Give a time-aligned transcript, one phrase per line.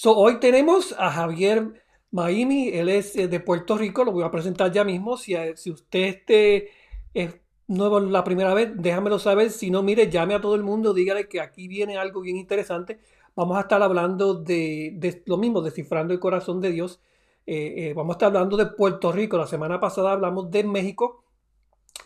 [0.00, 4.30] So, hoy tenemos a Javier Maimi, él es eh, de Puerto Rico, lo voy a
[4.30, 5.16] presentar ya mismo.
[5.16, 6.68] Si, eh, si usted este,
[7.14, 7.34] es
[7.66, 9.50] nuevo la primera vez, déjamelo saber.
[9.50, 13.00] Si no, mire, llame a todo el mundo, dígale que aquí viene algo bien interesante.
[13.34, 17.00] Vamos a estar hablando de, lo mismo, descifrando el corazón de Dios.
[17.44, 19.36] Eh, vamos a estar hablando de Puerto Rico.
[19.36, 21.24] La semana pasada hablamos de México.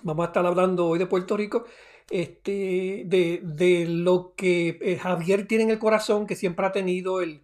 [0.01, 1.67] Vamos a estar hablando hoy de Puerto Rico.
[2.09, 7.43] Este, de, de lo que Javier tiene en el corazón, que siempre ha tenido el,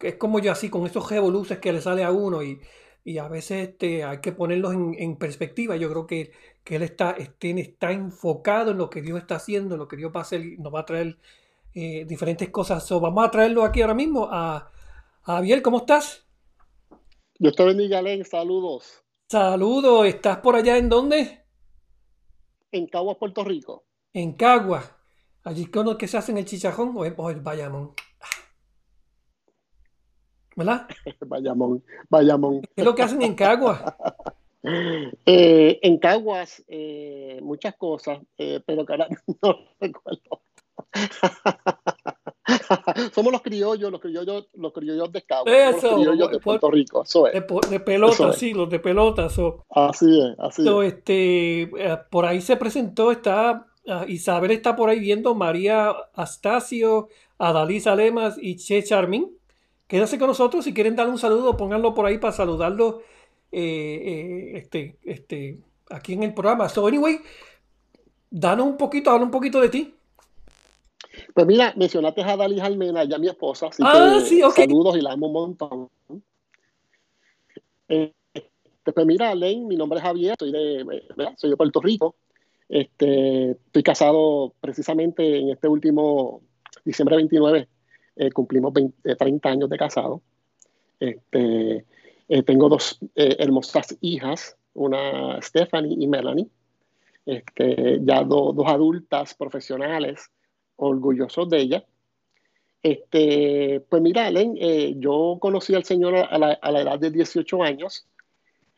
[0.00, 2.60] es como yo así, con esos revoluces que le sale a uno y,
[3.18, 5.76] a veces este, hay que ponerlos en, perspectiva.
[5.76, 9.74] Yo creo que, que él está, este, está enfocado en lo que Dios está haciendo,
[9.74, 11.18] en lo que Dios va a hacer, nos va a traer
[11.74, 12.88] eh, diferentes cosas.
[12.90, 14.70] vamos a traerlo aquí ahora mismo a,
[15.22, 16.26] Javier, ¿cómo estás?
[17.38, 19.02] Yo estoy bendiga, Len, saludos.
[19.28, 21.44] Saludos, ¿estás por allá en dónde?
[22.70, 23.84] En Caguas, Puerto Rico.
[24.12, 24.94] En Caguas.
[25.42, 27.94] Allí que se hace en el chicharrón o el Bayamón.
[30.56, 30.88] ¿Verdad?
[31.26, 32.60] Bayamón, Bayamón.
[32.62, 33.82] ¿Qué es lo que hacen en Caguas?
[35.26, 38.96] Eh, en Caguas, eh, muchas cosas, eh, pero que
[39.42, 40.40] no recuerdo.
[43.14, 45.82] Somos los criollos, los criollos, los criollos de Caguas.
[45.82, 47.34] los criollos de Puerto Rico, eso es.
[47.34, 49.26] De, pelota, sí, los de pelota.
[49.26, 50.94] Así es, así es.
[50.94, 51.70] Este,
[52.10, 57.08] por ahí se presentó, está, ah, Isabel está por ahí viendo, María Astacio,
[57.38, 59.36] Adalisa Lemas y Che Charmín.
[59.86, 60.64] Quédense con nosotros.
[60.64, 63.02] Si quieren dar un saludo, pónganlo por ahí para saludarlo
[63.52, 65.58] eh, eh, este, este,
[65.90, 66.68] aquí en el programa.
[66.68, 67.18] So, anyway,
[68.30, 69.94] danos un poquito, habla un poquito de ti.
[71.32, 75.00] Pues mira, mencionaste a Dalí Almena, ya mi esposa, así ah, que sí, saludos y
[75.00, 75.88] la amo un montón.
[77.88, 78.12] Eh,
[78.82, 81.02] pues mira, Len, mi nombre es Javier, soy de,
[81.36, 82.16] soy de Puerto Rico.
[82.68, 86.42] Este, estoy casado precisamente en este último
[86.84, 87.68] diciembre 29
[88.16, 90.22] eh, cumplimos 30 eh, años de casado.
[91.00, 91.84] Este,
[92.28, 96.48] eh, tengo dos hermosas hijas, una Stephanie y Melanie,
[97.26, 100.30] este, ya dos adultas profesionales,
[100.76, 101.84] orgullosos de ella.
[102.82, 104.56] Este, pues mira, Alen,
[105.00, 108.06] yo conocí al Señor a la, a la edad de 18 años.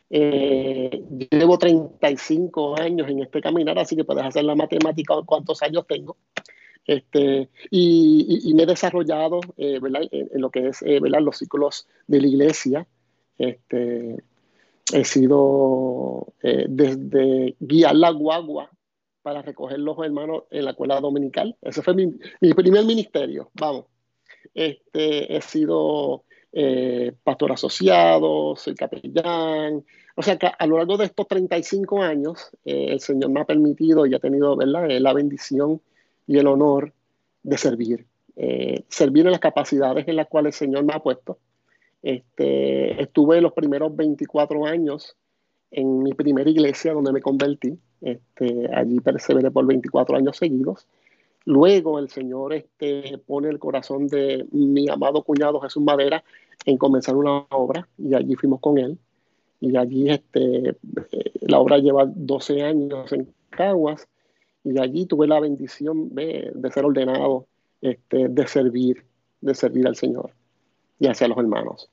[0.09, 5.87] llevo 35 años en este caminar, así que puedes hacer la matemática de cuántos años
[5.87, 6.17] tengo.
[6.87, 12.27] Este, y, me he desarrollado eh, En, lo que es eh, los ciclos de la
[12.29, 12.87] iglesia.
[13.39, 14.17] Este,
[14.93, 18.71] he sido eh, desde guiar la guagua
[19.23, 21.57] para recoger los hermanos en la escuela dominical.
[21.61, 22.07] Ese fue mi,
[22.55, 23.87] primer ministerio, vamos.
[24.55, 26.23] Este, he sido
[27.23, 29.85] pastor asociado, soy capellán.
[30.15, 34.07] O sea que a lo largo de estos 35 años, el Señor me ha permitido
[34.07, 34.89] y ha tenido ¿verdad?
[34.89, 35.83] la bendición
[36.27, 36.93] y el honor
[37.43, 38.07] de servir.
[38.37, 41.39] Eh, servir en las capacidades en las cuales el Señor me ha puesto.
[42.03, 45.17] Este, estuve los primeros 24 años
[45.71, 47.79] en mi primera iglesia donde me convertí.
[48.01, 50.87] Este, allí perseveré por 24 años seguidos.
[51.45, 56.23] Luego el Señor este, pone el corazón de mi amado cuñado Jesús Madera
[56.65, 58.99] en comenzar una obra y allí fuimos con él.
[59.61, 60.71] Y allí este,
[61.13, 64.09] eh, la obra lleva 12 años en Caguas
[64.67, 67.47] y allí tuve la bendición de, ser ordenado,
[67.81, 69.05] este, de servir,
[69.41, 70.33] de servir al Señor
[70.99, 71.89] y hacia los hermanos.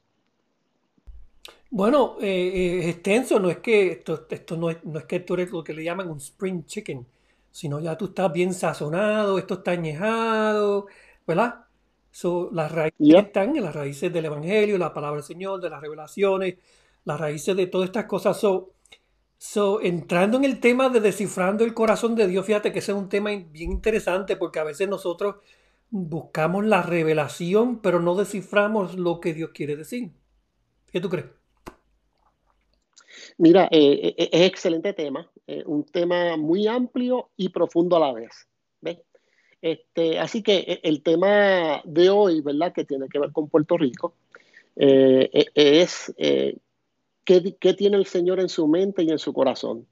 [1.70, 5.20] Bueno, eh, eh, es extenso, no es que esto, esto no, es, no es que
[5.20, 7.06] tú eres lo que le llaman un spring chicken,
[7.52, 10.88] sino ya tú estás bien sazonado, esto está añejado,
[11.28, 11.66] ¿verdad?
[12.52, 16.56] las raíces están en las raíces del Evangelio, la palabra del Señor, de las revelaciones,
[17.06, 18.40] las raíces de todas estas cosas.
[18.40, 18.74] So,
[19.46, 22.98] So, entrando en el tema de descifrando el corazón de Dios, fíjate que ese es
[22.98, 25.36] un tema bien interesante porque a veces nosotros
[25.90, 30.12] buscamos la revelación, pero no desciframos lo que Dios quiere decir.
[30.94, 31.26] ¿Qué tú crees?
[33.38, 38.14] Mira, eh, eh, es excelente tema, eh, un tema muy amplio y profundo a la
[38.14, 38.48] vez.
[39.62, 42.72] Este, así que el tema de hoy, ¿verdad?
[42.72, 44.16] Que tiene que ver con Puerto Rico,
[44.78, 46.14] es
[47.24, 49.86] qué, tiene el Señor en su mente y en su corazón.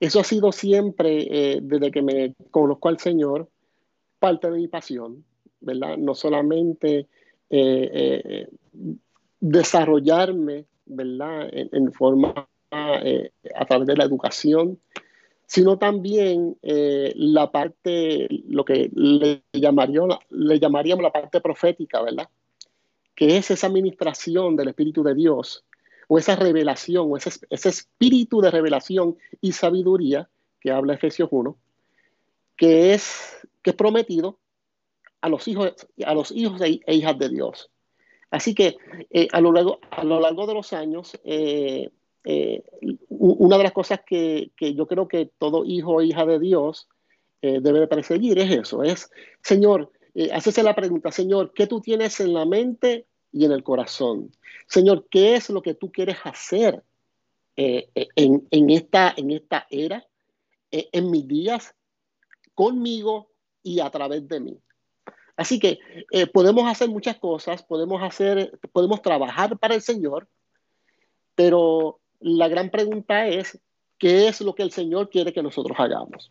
[0.00, 3.48] Eso ha sido siempre, eh, desde que me conozco al Señor,
[4.18, 5.24] parte de mi pasión.
[5.62, 5.96] ¿verdad?
[5.96, 7.06] No solamente
[9.40, 11.48] desarrollarme, ¿verdad?
[11.52, 14.78] En, forma a través de la educación,
[15.46, 22.28] sino también la parte, lo que le llamaríamos, le llamaríamos la parte profética, ¿verdad?
[23.14, 25.64] Que es esa administración del Espíritu de Dios
[26.08, 30.28] o esa revelación, o ese, espíritu de revelación y sabiduría
[30.60, 31.56] que habla Efesios 1,
[32.56, 34.38] que es, que es prometido
[35.20, 37.70] a los hijos, a los hijos e, hijas de Dios.
[38.30, 38.76] Así que
[39.10, 41.90] eh, a, lo largo, a lo largo de los años, eh,
[42.24, 42.62] eh,
[43.08, 46.88] una de las cosas que, que, yo creo que todo hijo o hija de Dios
[47.42, 49.10] debe de perseguir es eso, es,
[49.42, 49.90] Señor,
[50.32, 54.30] hacerse la pregunta, Señor, ¿qué tú tienes en la mente y en el corazón.
[54.66, 56.82] Señor, ¿qué es lo que tú quieres hacer
[57.56, 60.06] eh, eh, en, esta, en esta era,
[60.70, 61.74] eh, en mis días,
[62.54, 63.30] conmigo
[63.62, 64.58] y a través de mí?
[65.34, 65.78] Así que
[66.32, 70.28] podemos hacer muchas cosas, podemos hacer, podemos trabajar para el Señor,
[71.34, 73.58] pero la gran pregunta es,
[73.98, 76.30] ¿qué es lo que el Señor quiere que nosotros hagamos?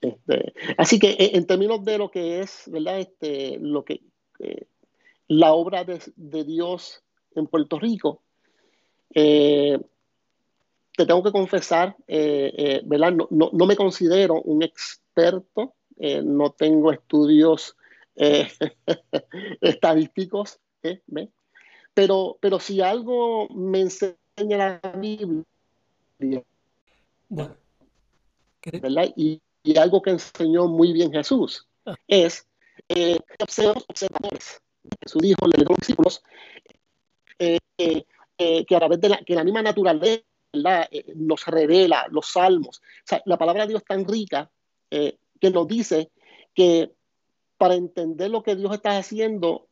[0.00, 2.98] Este, así que en términos de lo que es, ¿verdad?
[2.98, 4.00] Este, lo que
[5.38, 7.02] la obra de, Dios
[7.34, 8.22] en Puerto Rico.
[9.14, 9.78] Eh,
[10.94, 13.12] te tengo que confesar, eh, eh, ¿verdad?
[13.30, 15.74] No, me considero un experto,
[16.24, 17.76] no tengo estudios
[19.60, 20.58] estadísticos,
[21.94, 24.16] Pero, pero si algo me enseña
[24.58, 26.42] la Biblia,
[28.64, 29.12] ¿verdad?
[29.16, 29.40] Y,
[29.78, 31.94] algo que enseñó muy bien Jesús ah.
[32.08, 32.46] es
[33.38, 34.61] observadores.
[35.02, 36.22] Jesús dijo, le dijo a los discípulos,
[37.38, 38.04] eh, eh,
[38.38, 40.24] eh, que a través de la, que la misma naturaleza
[41.14, 42.82] nos revela los salmos.
[43.24, 44.50] la palabra de Dios es tan rica
[44.90, 46.10] que nos dice
[46.54, 46.92] que
[47.56, 49.68] para entender lo que Dios está haciendo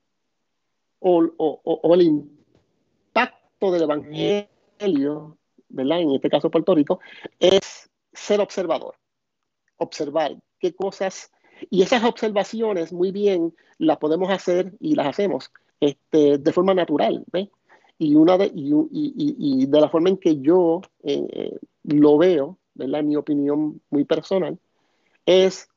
[1.00, 5.36] o, el impacto del Evangelio,
[5.68, 6.00] ¿verdad?
[6.00, 7.00] En este caso Puerto Rico,
[7.38, 8.96] es ser observador,
[9.76, 11.30] observar qué cosas
[11.68, 17.24] y esas observaciones, muy bien, las podemos hacer y las hacemos este, de forma natural.
[17.98, 23.02] Y, una de, y, de la forma en que yo eh, eh, lo veo, ¿verdad?
[23.02, 24.58] mi opinión muy personal,
[25.26, 25.68] es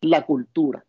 [0.00, 0.84] la cultura.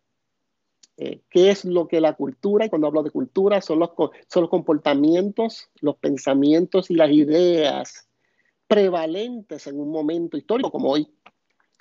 [0.96, 2.66] Eh, ¿Qué es lo que la cultura?
[2.66, 8.08] Y cuando hablo de cultura, son los, son los comportamientos, los pensamientos y las ideas
[8.66, 11.08] prevalentes en un momento histórico como hoy.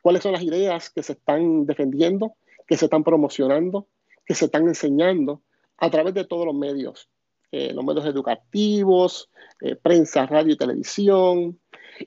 [0.01, 2.35] ¿Cuáles son las ideas que se están defendiendo?
[2.69, 3.87] Que se están promocionando,
[4.23, 5.41] que se están enseñando
[5.75, 7.09] a través de todos los medios,
[7.51, 11.59] eh, los medios educativos, eh, prensa, radio y televisión.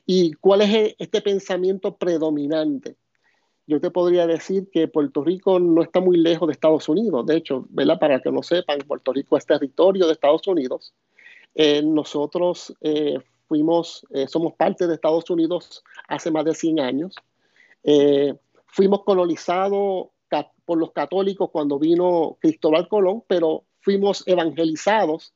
[0.06, 2.96] ¿Y cuál es este pensamiento predominante?
[3.66, 7.26] Yo te podría decir que Puerto Rico no está muy lejos de Estados Unidos.
[7.26, 7.98] De hecho, ¿verdad?
[7.98, 10.94] para que no sepan, Puerto Rico es territorio de Estados Unidos.
[11.56, 12.72] Eh, nosotros
[13.48, 17.16] fuimos, somos parte de Estados Unidos hace más de 100 años.
[18.66, 20.06] fuimos colonizados
[20.64, 25.34] por los católicos cuando vino Cristóbal Colón, pero fuimos evangelizados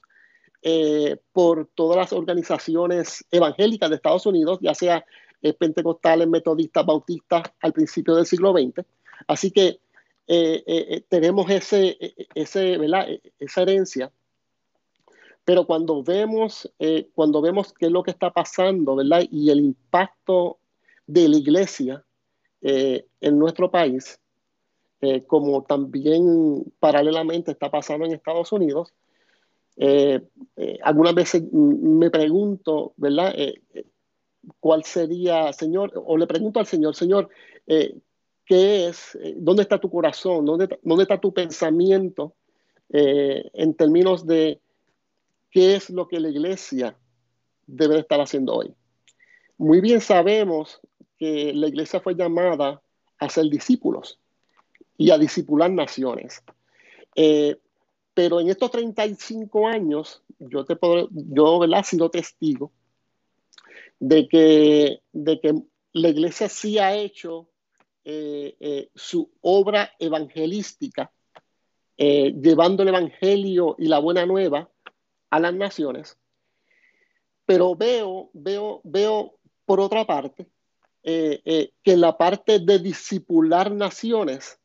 [0.63, 5.05] eh, por todas las organizaciones evangélicas de Estados Unidos, ya sea
[5.43, 8.85] eh, pentecostales, metodistas, bautistas, al principio del siglo XX.
[9.29, 9.79] Así que
[10.27, 11.97] eh, tenemos ese,
[12.35, 12.79] ese,
[13.39, 14.11] esa herencia.
[15.45, 16.69] Pero cuando vemos,
[17.15, 19.23] cuando vemos qué es lo que está pasando, ¿verdad?
[19.31, 20.59] Y el impacto
[21.07, 22.05] de la iglesia
[22.61, 24.19] en nuestro país,
[25.03, 28.95] eh, como también paralelamente está pasando en Estados Unidos.
[29.77, 30.23] Eh,
[30.57, 33.35] eh, algunas veces me pregunto, ¿verdad?
[34.59, 35.93] ¿Cuál sería, Señor?
[35.95, 37.29] O le pregunto al Señor, Señor,
[37.67, 39.19] ¿qué es?
[39.37, 40.47] ¿Dónde está tu corazón?
[40.47, 42.35] ¿Dónde, dónde está tu pensamiento
[42.89, 44.61] en términos de
[45.51, 46.97] qué es lo que la iglesia
[47.67, 48.75] debe estar haciendo hoy?
[49.59, 50.81] Muy bien sabemos
[51.19, 52.81] que la iglesia fue llamada
[53.19, 54.19] a ser discípulos
[54.99, 56.43] y a disipular naciones.
[57.15, 57.57] Eh,
[58.15, 61.81] pero en estos 35 años, yo, te puedo, yo ¿verdad?
[61.81, 62.73] he sido testigo
[63.99, 65.55] de que, de que
[65.93, 67.49] la iglesia sí ha hecho
[68.05, 71.11] eh, eh, su obra evangelística,
[71.99, 74.69] llevando el evangelio y la buena nueva
[75.31, 76.19] a las naciones.
[77.47, 80.47] Pero veo, veo, veo por otra parte,
[81.03, 84.59] que la parte de disipular naciones,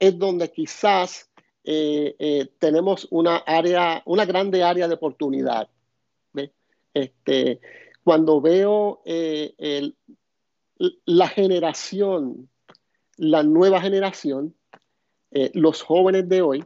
[0.00, 1.30] es donde quizás
[1.62, 5.68] eh, eh, tenemos una área, una grande área de oportunidad.
[6.92, 7.60] Este,
[8.02, 9.92] cuando veo eh,
[11.04, 12.48] la generación,
[13.16, 14.56] la nueva generación,
[15.54, 16.64] los jóvenes de hoy,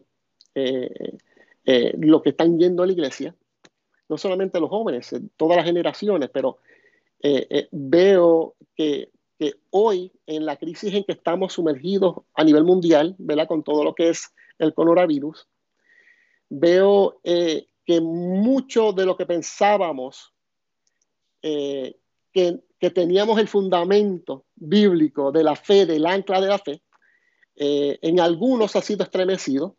[0.55, 3.35] los que están yendo a la iglesia,
[4.09, 6.57] no solamente los jóvenes, todas las generaciones, pero
[7.71, 13.49] veo que, que, hoy en la crisis en que estamos sumergidos a nivel mundial, ¿verdad?
[13.49, 15.49] Con todo lo que es el coronavirus,
[16.49, 20.35] veo que mucho de lo que pensábamos
[21.47, 21.99] eh,
[22.33, 22.61] que,
[22.95, 26.83] teníamos el fundamento bíblico de la fe, del ancla de la fe,
[27.57, 29.79] eh, en algunos ha sido estremecido,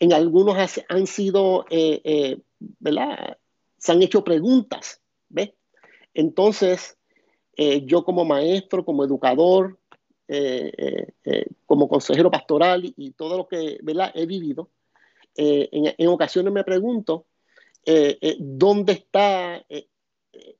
[0.00, 0.56] en algunos
[0.88, 2.40] han sido, eh,
[2.80, 3.38] ¿verdad?
[3.78, 5.52] Se han hecho preguntas, ¿ves?
[6.14, 6.98] Entonces,
[7.56, 9.78] yo como maestro, como educador,
[11.66, 14.10] como consejero pastoral y, todo lo que ¿verdad?
[14.14, 14.70] he vivido,
[15.34, 17.26] en, en, ocasiones me pregunto
[18.38, 19.64] dónde está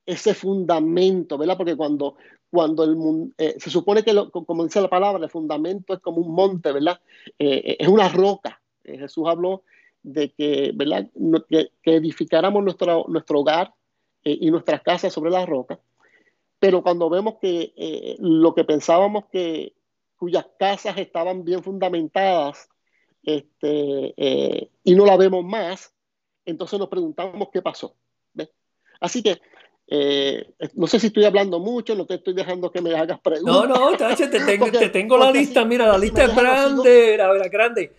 [0.06, 1.56] ese fundamento, ¿verdad?
[1.56, 2.16] Porque cuando,
[2.50, 6.18] cuando el mundo, eh, se supone que, como dice la palabra, el fundamento es como
[6.18, 7.00] un monte, ¿verdad?
[7.38, 8.60] Eh, eh, es una roca.
[8.84, 9.62] Jesús habló
[10.02, 11.08] de que, ¿verdad?
[11.48, 13.72] Que, edificáramos nuestro, nuestro hogar
[14.24, 15.80] y nuestras casas sobre la roca.
[16.62, 19.74] Pero cuando vemos que lo que pensábamos que
[20.16, 22.68] cuyas casas estaban bien fundamentadas
[23.24, 24.14] este,
[24.84, 25.92] y no la vemos más,
[26.44, 27.96] entonces nos preguntamos qué pasó.
[29.00, 29.40] Así que
[29.88, 33.68] eh, no sé si estoy hablando mucho, no te estoy dejando que me hagas preguntas.
[33.68, 37.92] No, no, te tengo, te tengo la lista, mira, la lista es grande, la, grande.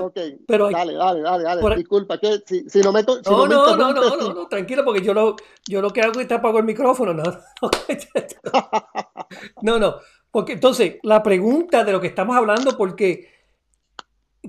[0.00, 1.76] Ok, pero dale, dale, dale, dale.
[1.76, 3.00] Disculpa, que si, si no me.
[3.00, 5.36] Si no, no, no, no, no, no, tranquilo, porque yo lo,
[5.66, 7.22] yo lo que hago es te apago el micrófono, no.
[9.62, 9.96] no, no,
[10.30, 13.38] porque entonces la pregunta de lo que estamos hablando, porque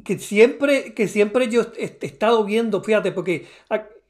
[0.03, 3.48] que siempre, que siempre yo he estado viendo, fíjate, porque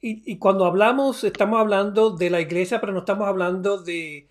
[0.02, 4.28] y, cuando hablamos, estamos hablando de la iglesia, pero no estamos hablando de,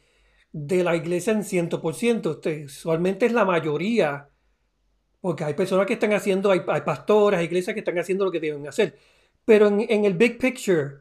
[0.51, 2.31] la iglesia en 100%.
[2.31, 4.28] Este, usualmente es la mayoría,
[5.21, 8.39] porque hay personas que están haciendo, hay, hay pastoras, iglesias que están haciendo lo que
[8.39, 8.97] deben hacer.
[9.45, 10.99] Pero en, el big picture,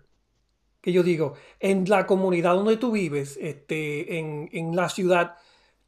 [0.81, 5.37] que yo digo, en la comunidad donde tú vives, este, en, la ciudad,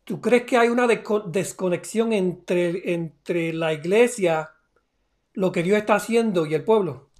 [0.04, 4.50] ¿tú crees que hay una desconexión entre, entre la iglesia,
[5.32, 7.10] lo que Dios está haciendo y el pueblo?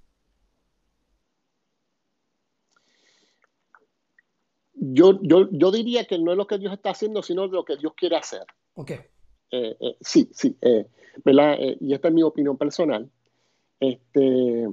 [4.74, 7.76] Yo, yo, yo diría que no es lo que Dios está haciendo, sino lo que
[7.76, 8.44] Dios quiere hacer.
[8.74, 8.92] Ok.
[9.50, 10.86] Eh, eh, sí, sí, eh,
[11.24, 11.56] ¿verdad?
[11.80, 13.10] y esta es mi opinión personal.
[13.80, 14.68] Este,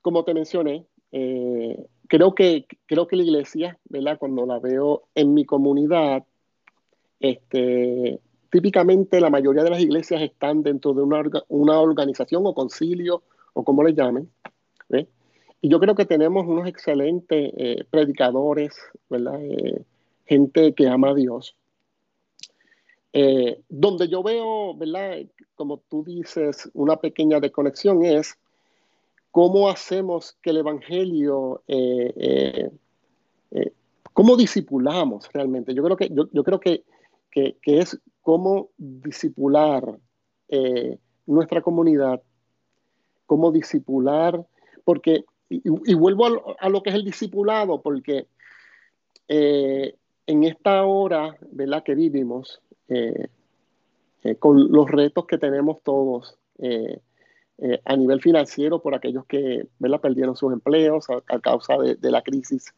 [0.00, 0.86] como te mencioné,
[2.08, 4.18] creo, que, creo que la iglesia, ¿verdad?
[4.18, 6.24] Cuando la veo en mi comunidad,
[7.20, 8.20] este,
[8.50, 13.22] típicamente la mayoría de las iglesias están dentro de una, una organización o concilio
[13.54, 14.30] o como le llamen.
[14.88, 15.06] ¿ves?
[15.60, 18.74] Y yo creo que tenemos unos excelentes eh, predicadores,
[19.08, 19.40] ¿verdad?
[19.40, 19.84] Eh,
[20.26, 21.56] gente que ama a Dios.
[23.12, 25.18] Eh, donde yo veo, ¿verdad?
[25.54, 28.38] Como tú dices, una pequeña desconexión es
[29.30, 31.62] cómo hacemos que el Evangelio,
[34.12, 35.74] cómo disipulamos realmente.
[35.74, 36.84] Yo creo que, yo, creo que,
[37.30, 39.98] que, es cómo disipular
[41.26, 42.22] nuestra comunidad,
[43.26, 44.44] cómo disipular,
[44.84, 48.26] porque y, vuelvo a, lo que es el discipulado, porque
[49.28, 49.94] eh,
[50.26, 51.82] en esta hora ¿verdad?
[51.82, 53.28] que vivimos, eh,
[54.22, 56.38] eh, con los retos que tenemos todos
[57.84, 60.00] a nivel financiero por aquellos que ¿verdad?
[60.00, 62.72] perdieron sus empleos a, causa de, la crisis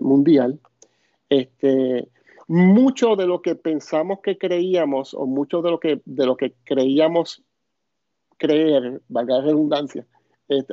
[0.00, 0.60] mundial,
[1.28, 2.08] este,
[2.46, 6.54] mucho de lo que pensamos que creíamos o mucho de lo que, de lo que
[6.64, 7.42] creíamos
[8.38, 10.06] creer, valga la redundancia,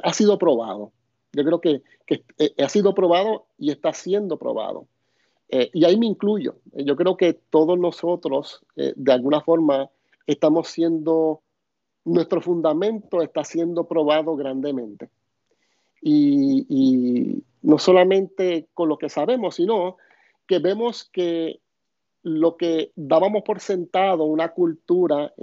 [0.03, 0.91] ha sido probado.
[1.33, 1.81] Yo creo que,
[2.37, 4.87] eh, ha sido probado y está siendo probado.
[5.55, 6.55] Eh, y ahí me incluyo.
[6.73, 9.87] Yo creo que todos nosotros, eh, de alguna forma,
[10.25, 11.41] estamos siendo,
[12.05, 15.09] nuestro fundamento está siendo probado grandemente.
[16.01, 19.97] Y, no solamente con lo que sabemos, sino
[20.47, 21.61] que vemos que
[22.23, 25.33] lo que dábamos por sentado, una cultura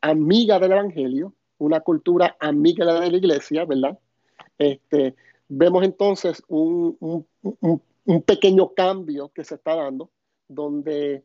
[0.00, 3.98] amiga del Evangelio, una cultura amiga de la iglesia, ¿verdad?
[4.56, 5.14] Este,
[5.48, 7.26] vemos entonces un,
[8.22, 10.10] pequeño cambio que se está dando,
[10.48, 11.24] donde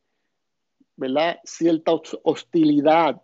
[0.96, 1.40] ¿verdad?
[1.44, 3.22] cierta hostilidad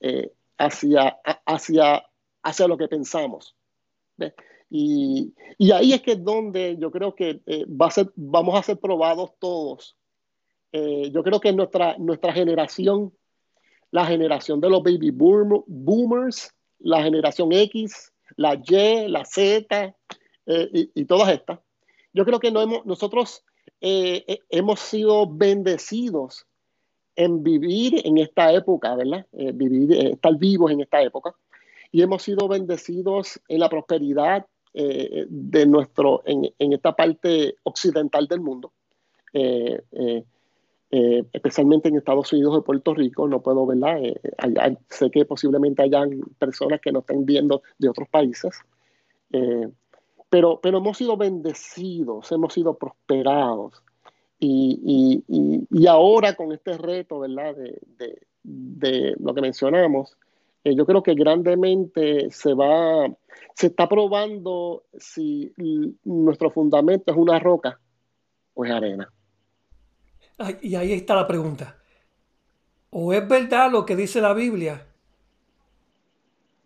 [0.00, 2.04] eh, hacia, hacia,
[2.42, 3.56] hacia lo que pensamos.
[4.70, 5.34] Y,
[5.72, 8.78] ahí es que es donde yo creo que eh, va a ser, vamos a ser
[8.78, 9.96] probados todos.
[10.72, 13.12] Eh, yo creo que nuestra, nuestra generación,
[13.90, 19.94] la generación de los baby boomers, la generación X, la Y, la Z
[20.46, 21.60] y, todas estas.
[22.12, 23.44] Yo creo que no hemos, nosotros
[23.80, 26.46] eh, eh, hemos sido bendecidos
[27.16, 29.26] en vivir en esta época, ¿verdad?
[29.32, 31.34] vivir, estar vivos en esta época.
[31.90, 38.40] Y hemos sido bendecidos en la prosperidad de nuestro, en, en, esta parte occidental del
[38.40, 38.72] mundo.
[40.94, 43.98] Eh, especialmente en Estados Unidos y Puerto Rico, no puedo, ¿verdad?
[44.04, 44.20] Eh,
[44.90, 48.60] sé que posiblemente hayan personas que nos estén viendo de otros países,
[49.32, 49.70] eh,
[50.32, 53.82] pero, pero hemos sido bendecidos, hemos sido prosperados.
[54.38, 57.54] Y, y, y ahora con este reto, ¿verdad?
[57.54, 60.16] De, de, lo que mencionamos,
[60.64, 63.14] yo creo que grandemente se va,
[63.54, 65.52] se está probando si
[66.02, 67.78] nuestro fundamento es una roca
[68.54, 69.12] o es arena.
[70.62, 71.76] Y ahí está la pregunta.
[72.88, 74.86] ¿O es verdad lo que dice la Biblia?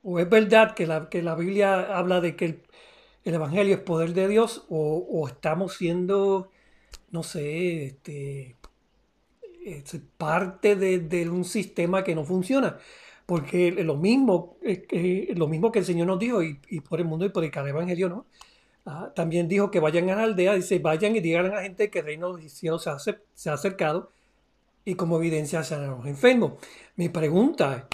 [0.05, 2.67] ¿O es verdad que la, que la Biblia habla de que el,
[3.35, 4.65] Evangelio es poder de Dios?
[4.69, 6.51] ¿O, estamos siendo,
[7.11, 8.57] no sé, este,
[10.17, 12.79] parte de, un sistema que no funciona?
[13.27, 14.57] Porque lo mismo,
[15.35, 17.69] lo mismo que el Señor nos dijo, y, por el mundo y por el cada
[17.69, 18.27] evangelio, ¿no?
[18.89, 21.91] Ah, también dijo que vayan a la aldea, dice, vayan y digan a la gente
[21.91, 24.13] que el reino de cielo se ha, se ha acercado
[24.87, 26.53] y como evidencia a los enfermos.
[26.95, 27.89] Mi pregunta,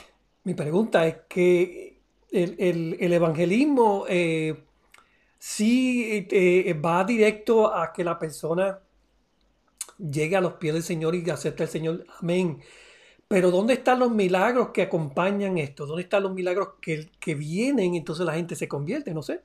[0.44, 1.98] mi pregunta es que
[2.30, 4.62] el, evangelismo eh,
[5.42, 8.78] sí eh, va directo a que la persona
[9.98, 12.06] llegue a los pies del Señor y acepte al Señor.
[12.20, 12.60] Amén.
[13.26, 15.84] Pero ¿dónde están los milagros que acompañan esto?
[15.84, 19.12] ¿Dónde están los milagros que, que vienen entonces la gente se convierte?
[19.12, 19.40] No sé.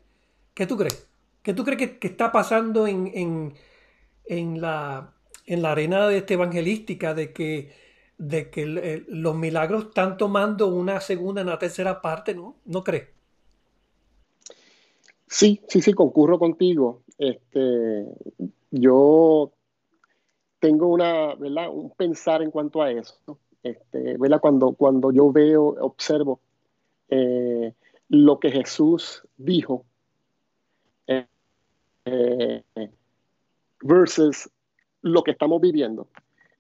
[0.54, 1.08] ¿Qué tú crees?
[1.42, 3.56] ¿Qué tú crees que, está pasando en,
[4.28, 5.16] la,
[5.48, 7.74] en la arena de esta evangelística de que,
[8.20, 12.58] de que los milagros están tomando una segunda, una tercera parte, ¿no?
[12.66, 13.17] ¿No crees?
[15.28, 17.04] Sí, sí, sí, concurro contigo.
[17.18, 18.06] Este,
[18.72, 19.52] yo
[20.60, 21.70] tengo una, ¿verdad?
[21.72, 23.40] un pensar en cuanto a eso.
[23.62, 24.40] Este, ¿verdad?
[24.40, 26.40] Cuando, cuando yo veo, observo
[27.10, 27.74] eh,
[28.10, 29.86] lo que Jesús dijo
[32.06, 32.64] eh,
[33.82, 34.50] versus
[35.02, 36.08] lo que estamos viviendo,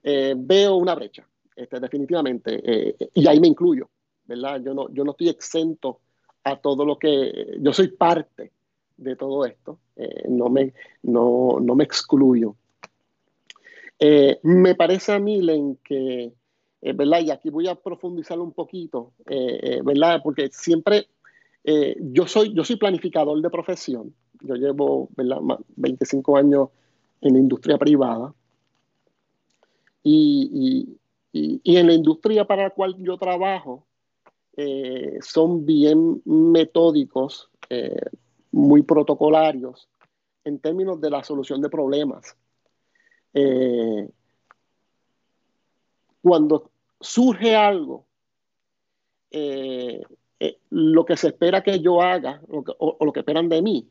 [0.04, 3.90] eh, veo una brecha, este, definitivamente, eh, y ahí me incluyo,
[4.26, 4.62] ¿verdad?
[4.64, 6.00] Yo no, yo no estoy exento
[6.44, 8.52] a todo lo que, yo soy parte
[8.98, 9.80] de todo esto,
[10.28, 12.56] no, me, no, no me excluyo.
[14.44, 16.34] me parece a mí, Len, que,
[16.82, 17.22] ¿verdad?
[17.22, 19.14] Y aquí voy a profundizar un poquito,
[19.84, 20.22] ¿verdad?
[20.24, 21.08] Porque siempre
[21.64, 25.10] yo, soy, yo soy planificador de profesión, yo llevo
[25.76, 26.70] 25 años
[27.22, 28.34] en la industria privada
[30.04, 30.98] y,
[31.34, 33.86] en la industria para la cual yo trabajo
[34.56, 38.00] eh, son bien metódicos, eh,
[38.52, 39.90] muy protocolarios
[40.44, 42.36] en términos de la solución de problemas.
[43.34, 44.10] Eh,
[46.22, 48.06] cuando surge algo,
[50.70, 53.88] lo que se espera que yo haga o, lo que esperan de mí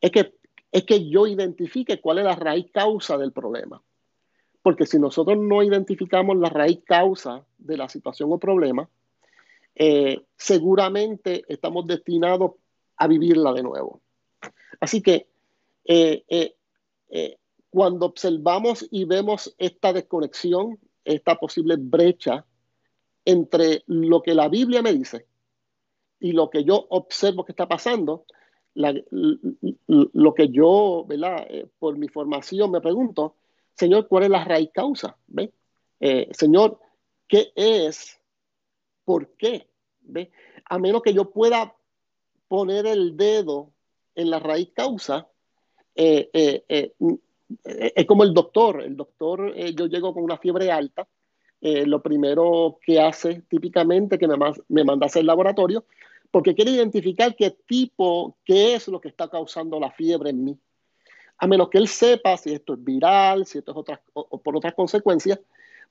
[0.00, 0.34] es que,
[0.70, 3.82] es que yo identifique cuál es la raíz causa del problema.
[4.62, 8.88] Porque si nosotros no identificamos la raíz causa de la situación o problema,
[9.74, 12.52] eh, seguramente estamos destinados
[12.96, 14.00] a vivirla de nuevo.
[14.80, 15.28] Así que
[15.84, 17.36] eh, eh,
[17.70, 22.46] cuando observamos y vemos esta desconexión, esta posible brecha
[23.24, 25.26] entre lo que la Biblia me dice
[26.20, 28.24] y lo que yo observo que está pasando,
[28.74, 31.46] lo que yo, ¿verdad?
[31.48, 33.36] Eh, por mi formación me pregunto,
[33.74, 35.16] Señor, ¿cuál es la raíz causa?
[35.26, 35.52] ¿Ve?
[36.00, 36.80] Eh, señor,
[37.28, 38.20] ¿qué es?
[39.04, 39.68] ¿Por qué?
[40.00, 40.30] ¿Ve?
[40.64, 41.74] A menos que yo pueda
[42.48, 43.72] poner el dedo
[44.14, 45.28] en la raíz causa,
[45.94, 46.30] eh,
[47.68, 48.82] es como el doctor.
[48.82, 51.06] El doctor, yo llego con una fiebre alta,
[51.60, 54.36] lo primero que hace típicamente que me,
[54.68, 55.84] me manda hacer laboratorio
[56.34, 60.58] porque quiere identificar qué tipo, qué es lo que está causando la fiebre en mí.
[61.38, 64.56] A menos que él sepa si esto es viral, si esto es otra, o, por
[64.56, 65.38] otras consecuencias,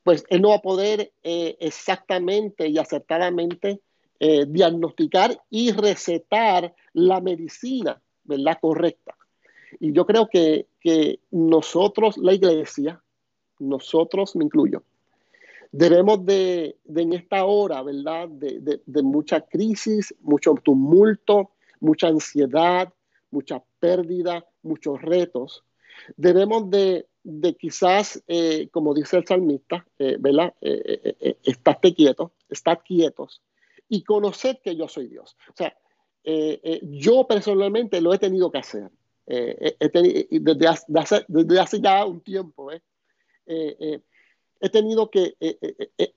[0.04, 3.80] pues él no va a poder eh, exactamente y acertadamente
[4.26, 8.58] eh, diagnosticar y recetar la medicina, ¿verdad?
[8.62, 9.18] Correcta.
[9.82, 13.04] Y yo creo que, que nosotros, la iglesia,
[13.60, 14.84] nosotros, me incluyo,
[15.74, 18.30] debemos de, en esta hora, ¿verdad?
[18.30, 21.50] De, mucha crisis, mucho tumulto,
[21.82, 22.94] mucha ansiedad,
[23.30, 25.66] mucha pérdida, muchos retos,
[26.16, 27.08] debemos de,
[27.60, 30.54] quizás, eh, como dice el salmista, eh, ¿verdad?
[30.62, 33.42] Eh, eh estate quietos, estad quietos
[33.94, 35.38] y conoced que yo soy Dios.
[35.50, 35.78] O sea,
[36.82, 38.90] yo personalmente lo he tenido que hacer.
[39.28, 45.36] desde, hace, desde, hace, ya un tiempo, he tenido que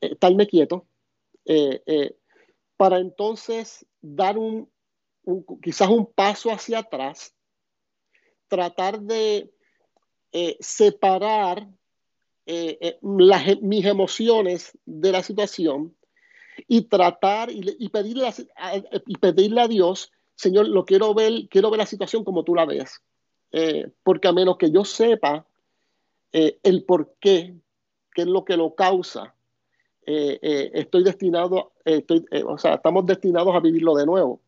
[0.01, 0.87] estarme quieto
[2.79, 4.71] para entonces dar un,
[5.61, 7.35] quizás un paso hacia atrás,
[8.49, 9.53] tratar de
[10.61, 11.69] separar
[13.03, 15.96] mis emociones de la situación
[16.69, 21.79] y tratar y, pedirle, a, y pedirle a Dios, Señor, lo quiero ver, quiero ver
[21.79, 23.03] la situación como tú la ves.
[23.53, 25.47] Eh, porque a menos que yo sepa
[26.33, 27.55] eh, el por qué,
[28.15, 29.35] qué es lo que lo causa,
[30.09, 31.73] eh, estoy destinado,
[32.47, 34.41] o sea, estamos destinados a vivirlo de nuevo.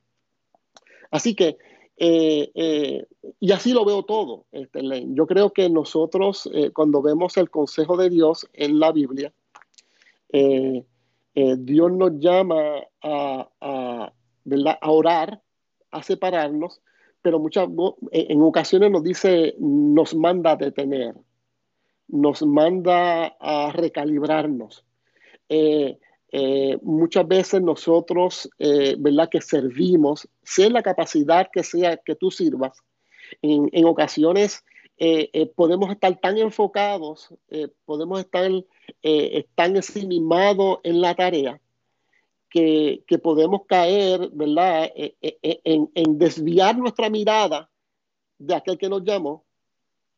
[1.11, 1.57] Así que,
[1.97, 8.09] y así lo veo todo, este, Yo creo que nosotros, cuando vemos el consejo de
[8.09, 9.33] Dios en la Biblia,
[11.59, 14.13] Dios nos llama a,
[14.83, 15.41] orar,
[15.91, 16.81] a separarnos,
[17.23, 17.69] pero muchas
[18.11, 21.15] en ocasiones nos dice, nos manda a detener,
[22.09, 24.85] nos manda a recalibrarnos.
[25.49, 25.99] Eh,
[26.33, 29.29] eh, muchas veces nosotros, eh, ¿verdad?
[29.31, 32.83] Que servimos, sea la capacidad que sea que tú sirvas,
[33.43, 34.65] en ocasiones
[35.55, 37.35] podemos estar tan enfocados,
[37.85, 38.51] podemos estar
[39.55, 41.61] tan ensimismados en la tarea
[42.49, 45.61] que, podemos caer, ¿verdad?, e, e, e,
[45.95, 47.71] en, desviar nuestra mirada
[48.39, 49.45] de aquel que nos llamó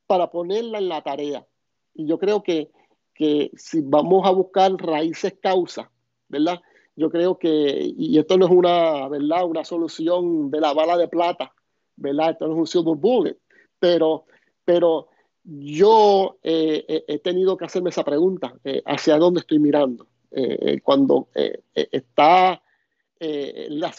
[0.07, 1.47] para ponerla en la tarea.
[1.95, 2.71] Y yo creo que,
[3.15, 5.89] que si vamos a buscar raíces causas,
[6.29, 6.61] ¿verdad?
[6.97, 9.45] Yo creo que, y esto no es una, ¿verdad?
[9.45, 11.53] Una solución de la bala de plata,
[11.97, 12.31] ¿verdad?
[12.31, 13.39] Esto no es un silver bullet,
[13.79, 14.27] pero,
[14.71, 15.09] pero
[15.43, 20.07] yo eh, eh, he tenido que hacerme esa pregunta, eh, ¿hacia dónde estoy mirando?
[20.31, 21.27] Eh, cuando
[21.75, 22.63] está,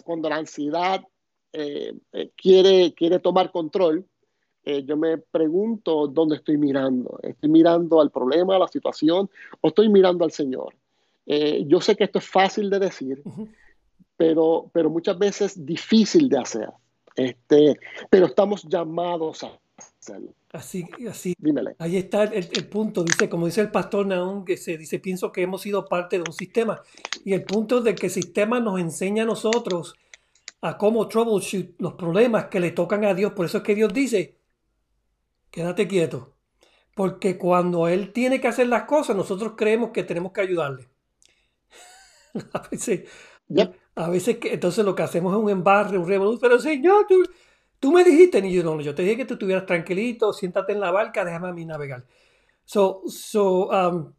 [0.05, 1.03] cuando la ansiedad
[2.37, 4.05] quiere, quiere tomar control,
[4.63, 7.19] yo me pregunto dónde estoy mirando.
[7.21, 9.29] ¿Estoy mirando al problema, a la situación,
[9.59, 10.73] o estoy mirando al Señor?
[11.25, 13.21] yo sé que esto es fácil de decir,
[14.15, 16.69] pero, pero muchas veces difícil de hacer.
[17.15, 17.77] Este,
[18.09, 19.59] pero estamos llamados a
[19.99, 20.33] hacerlo.
[20.51, 21.35] Así, así.
[21.79, 25.41] Ahí está el, punto, dice, como dice el pastor Naum, que se dice, pienso que
[25.41, 26.81] hemos sido parte de un sistema.
[27.23, 29.95] Y el punto de que el sistema nos enseña a nosotros
[30.61, 33.33] a cómo troubleshoot los problemas que le tocan a Dios.
[33.33, 34.37] Por eso es que Dios dice,
[35.49, 36.35] quédate quieto.
[36.95, 40.89] Porque cuando Él tiene que hacer las cosas, nosotros creemos que tenemos que ayudarle.
[42.53, 43.09] a veces,
[43.95, 46.41] a veces que, entonces lo que hacemos es un embarre, un revolución.
[46.41, 47.23] Pero Señor, tú,
[47.81, 50.79] Tú me dijiste, ni yo no, yo te dije que tú estuvieras tranquilito, siéntate en
[50.79, 52.05] la barca, déjame a mí navegar.
[52.63, 54.13] So, so, um,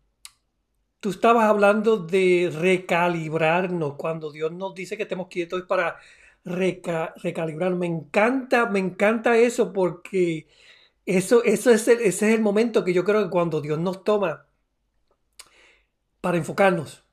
[0.98, 5.96] tú estabas hablando de recalibrarnos cuando Dios nos dice que estemos quietos para
[6.44, 7.72] recalibrar.
[7.76, 10.48] Me encanta, me encanta eso porque
[11.06, 14.44] eso, eso es ese es el momento que yo creo que cuando Dios nos toma
[16.20, 17.04] para enfocarnos.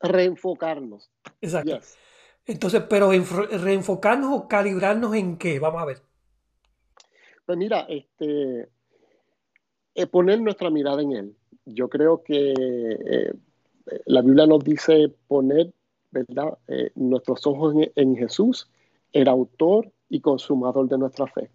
[0.00, 1.12] Reenfocarnos.
[1.40, 1.78] Exacto.
[2.46, 6.02] Entonces, pero reenfocarnos o calibrarnos en qué, vamos a ver.
[7.44, 8.68] Pues mira, este,
[9.94, 11.36] eh, poner nuestra mirada en Él.
[11.64, 13.32] Yo creo que eh,
[14.06, 15.72] la Biblia nos dice poner,
[16.12, 16.58] ¿verdad?
[16.68, 18.68] Eh, nuestros ojos en, Jesús,
[19.12, 21.50] el autor y consumador de nuestra fe.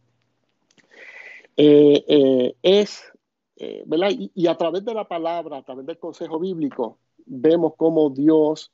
[1.56, 3.04] es,
[3.86, 4.10] ¿verdad?
[4.12, 8.72] Y, a través de la palabra, a través del consejo bíblico, vemos cómo Dios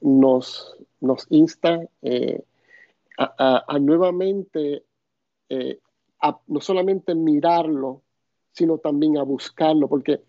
[0.00, 0.76] nos,
[1.30, 2.42] insta eh,
[3.18, 4.84] a, nuevamente,
[5.48, 5.78] eh,
[6.20, 8.02] a no solamente mirarlo,
[8.52, 10.20] sino también a buscarlo, porque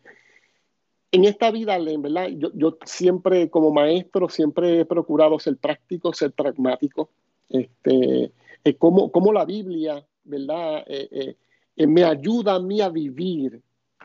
[1.12, 2.30] en esta vida, ¿verdad?
[2.54, 7.10] Yo, siempre, como maestro, siempre he procurado ser práctico, ser pragmático,
[7.49, 8.32] este,
[8.63, 10.86] eh, como, como, la Biblia, ¿verdad?
[11.78, 13.62] me ayuda a mí a vivir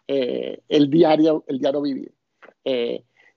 [0.07, 2.12] el diario, el diario vivir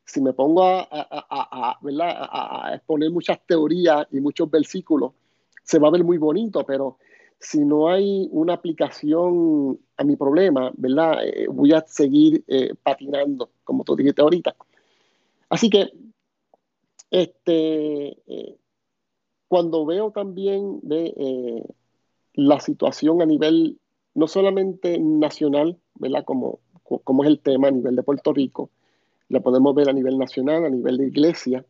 [0.06, 5.14] si me pongo a, a, exponer muchas teorías y muchos versículos,
[5.64, 6.98] se va a ver muy bonito, pero
[7.40, 10.72] si no hay una aplicación a mi problema.
[11.24, 14.56] Eh, voy a seguir eh, patinando, como tú dijiste ahorita.
[15.50, 15.92] Así que,
[17.12, 18.58] este, eh,
[19.48, 20.82] cuando veo también
[22.34, 23.78] la situación a nivel,
[24.16, 25.78] no solamente nacional,
[26.24, 28.72] como es el tema a nivel de Puerto Rico,
[29.34, 31.66] la podemos ver a nivel nacional, a nivel de iglesia.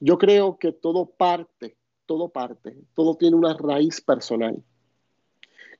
[0.00, 4.60] Yo creo que todo parte, todo parte, todo tiene una raíz personal.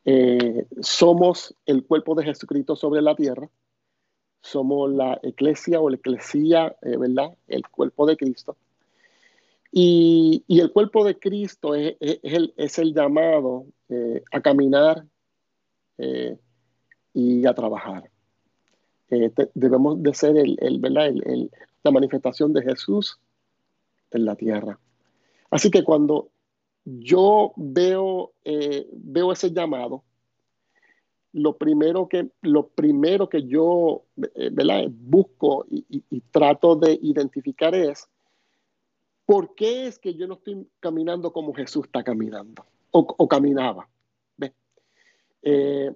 [0.05, 3.51] Eh, somos el cuerpo de Jesucristo sobre la tierra,
[4.41, 7.37] somos la iglesia o la eclesía, eh, ¿verdad?
[7.49, 8.57] El cuerpo de Cristo.
[9.73, 15.05] Y, el cuerpo de Cristo es, el, llamado eh, a caminar
[17.15, 18.12] y a trabajar.
[19.55, 21.51] Debemos de ser el,
[21.83, 23.19] la manifestación de Jesús
[24.11, 24.79] en la tierra.
[25.51, 26.29] Así que cuando
[26.85, 28.33] yo veo,
[28.93, 30.03] veo ese llamado,
[31.33, 34.03] lo primero que, lo primero que yo
[34.91, 38.09] busco y, trato de identificar es
[39.25, 43.89] ¿Por qué es que yo no estoy caminando como Jesús está caminando o, caminaba?
[45.45, 45.91] Eh,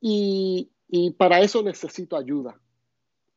[0.00, 0.70] y,
[1.16, 2.58] para eso necesito ayuda.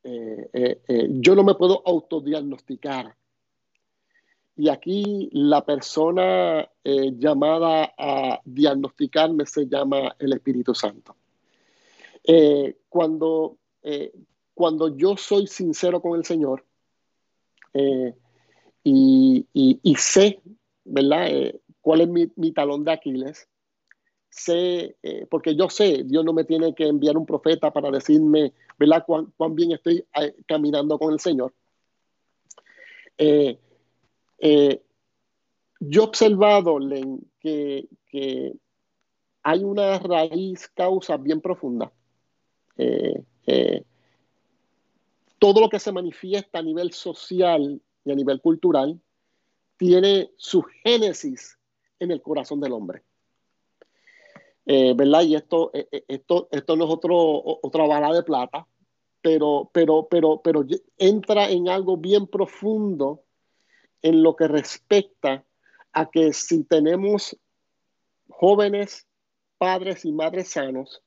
[0.04, 3.16] Eh, eh, yo no me puedo autodiagnosticar.
[4.58, 11.16] Y aquí la persona llamada a diagnosticarme se llama el Espíritu Santo.
[12.88, 13.58] cuando,
[14.54, 16.64] cuando yo soy sincero con el Señor,
[17.76, 18.14] eh,
[18.84, 20.42] y, sé,
[20.86, 21.28] ¿verdad?
[21.30, 23.48] Eh, cuál es mi, talón de Aquiles.
[24.38, 28.52] Sé, eh, porque yo sé, Dios no me tiene que enviar un profeta para decirme,
[28.78, 29.06] ¿verdad?
[29.08, 30.06] Cuán, bien estoy
[30.46, 31.54] caminando con el Señor.
[33.18, 33.58] yo
[34.42, 37.88] he observado, Len, que,
[39.42, 41.94] hay una raíz, causa bien profunda.
[45.40, 49.00] todo lo que se manifiesta a nivel social y a nivel cultural,
[49.78, 51.58] tiene su génesis
[52.00, 53.02] en el corazón del hombre.
[54.66, 55.22] Eh, ¿Verdad?
[55.22, 57.16] Y esto, eh, eh, esto, esto es otro,
[57.62, 58.68] otra bala de plata,
[59.22, 60.66] pero, pero, pero, pero
[60.98, 63.24] entra en algo bien profundo
[64.02, 65.44] en lo que respecta
[65.94, 67.38] a que si tenemos
[68.30, 69.08] jóvenes,
[69.58, 71.02] padres y madres sanos,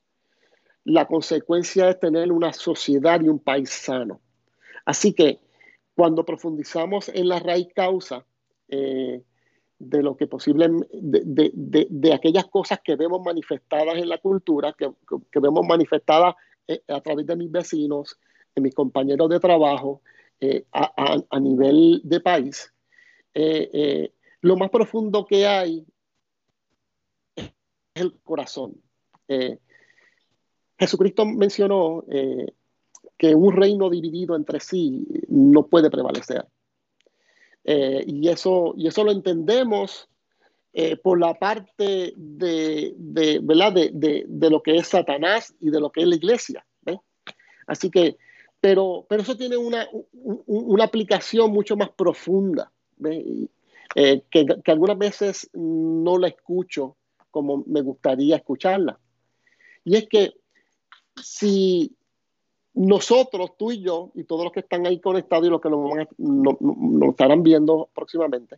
[0.83, 4.21] la consecuencia es tener una sociedad y un país sano.
[4.85, 5.39] Así que
[5.95, 8.25] cuando profundizamos en la raíz causa
[9.79, 14.91] de lo que posiblemente, de, aquellas cosas que vemos manifestadas en la cultura, que,
[15.39, 16.35] vemos manifestadas
[16.67, 18.19] eh, a través de mis vecinos,
[18.55, 20.01] de mis compañeros de trabajo,
[20.41, 22.73] eh, a, nivel de país,
[24.41, 25.85] lo más profundo que hay
[27.35, 27.51] es
[27.95, 28.81] el corazón.
[30.77, 32.03] Jesucristo mencionó
[33.17, 36.45] que un reino dividido entre sí no puede prevalecer.
[37.71, 40.09] Eh, y, eso, y eso lo entendemos
[40.73, 45.91] eh, por la parte de, de, De, de, lo que es Satanás y de lo
[45.91, 46.65] que es la iglesia.
[47.67, 48.17] Así que,
[48.59, 49.87] pero, pero eso tiene una,
[50.47, 52.71] una aplicación mucho más profunda,
[53.93, 56.97] eh, que algunas veces no la escucho
[57.29, 58.99] como me gustaría escucharla.
[59.85, 60.33] Y es que
[61.21, 61.95] si,
[62.79, 67.09] nosotros, tú y yo, y todos los que están ahí conectados y los que nos,
[67.09, 68.57] estarán viendo próximamente,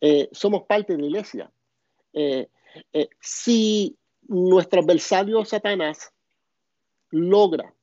[0.00, 1.50] eh, somos parte de la iglesia.
[2.12, 2.48] Eh,
[2.92, 3.96] eh, si
[4.28, 6.12] nuestro adversario Satanás
[7.10, 7.74] logra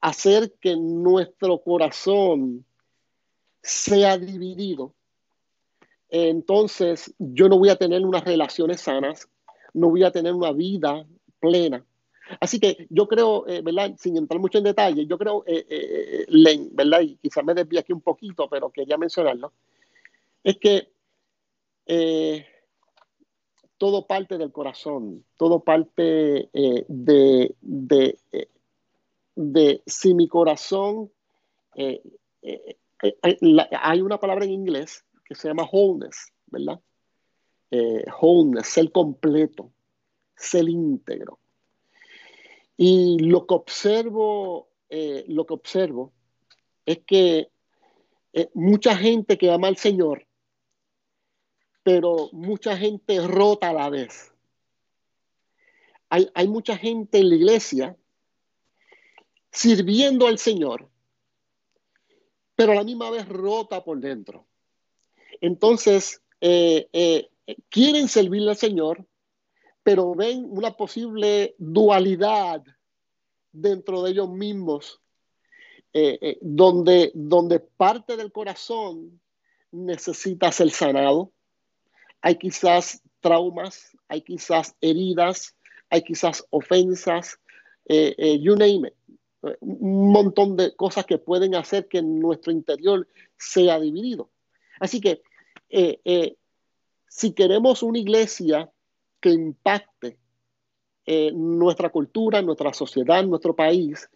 [0.00, 2.64] hacer que nuestro corazón
[3.62, 4.94] sea dividido,
[6.08, 9.28] entonces yo no voy a tener unas relaciones sanas,
[9.72, 11.06] no voy a tener una vida
[11.38, 11.84] plena
[12.40, 13.94] Así que yo creo, eh, ¿verdad?
[13.98, 17.00] Sin entrar mucho en detalle, yo creo, eh, eh, Len, ¿verdad?
[17.00, 19.52] Y quizás me desvíe aquí un poquito, pero quería mencionarlo,
[20.44, 20.92] es que
[23.78, 27.54] todo parte del corazón, todo parte de,
[29.34, 31.10] de, si mi corazón,
[33.82, 36.80] hay una palabra en inglés que se llama wholeness, ¿verdad?
[38.20, 39.70] wholeness, ser completo,
[40.36, 41.38] ser íntegro.
[42.80, 46.12] Y lo que observo, eh, lo que observo
[46.86, 47.50] es que
[48.32, 50.28] eh, mucha gente que ama al Señor,
[51.82, 54.32] pero mucha gente rota a la vez.
[56.08, 57.96] Hay, mucha gente en la iglesia
[59.50, 60.88] sirviendo al Señor,
[62.54, 64.46] pero a la misma vez rota por dentro.
[65.40, 67.28] Entonces, eh,
[67.68, 69.04] quieren servirle al Señor,
[69.88, 72.62] pero ven una posible dualidad
[73.50, 75.00] dentro de ellos mismos,
[75.94, 79.18] eh, eh, donde, donde parte del corazón
[79.72, 81.32] necesita ser sanado.
[82.20, 85.56] Hay quizás traumas, hay quizás heridas,
[85.88, 87.40] hay quizás ofensas,
[87.86, 88.94] eh, you name it.
[89.60, 94.28] Un montón de cosas que pueden hacer que nuestro interior sea dividido.
[94.80, 95.22] Así que
[97.06, 98.70] si queremos una iglesia
[99.20, 100.18] que impacte
[101.06, 104.08] eh, nuestra cultura, nuestra sociedad, nuestro país,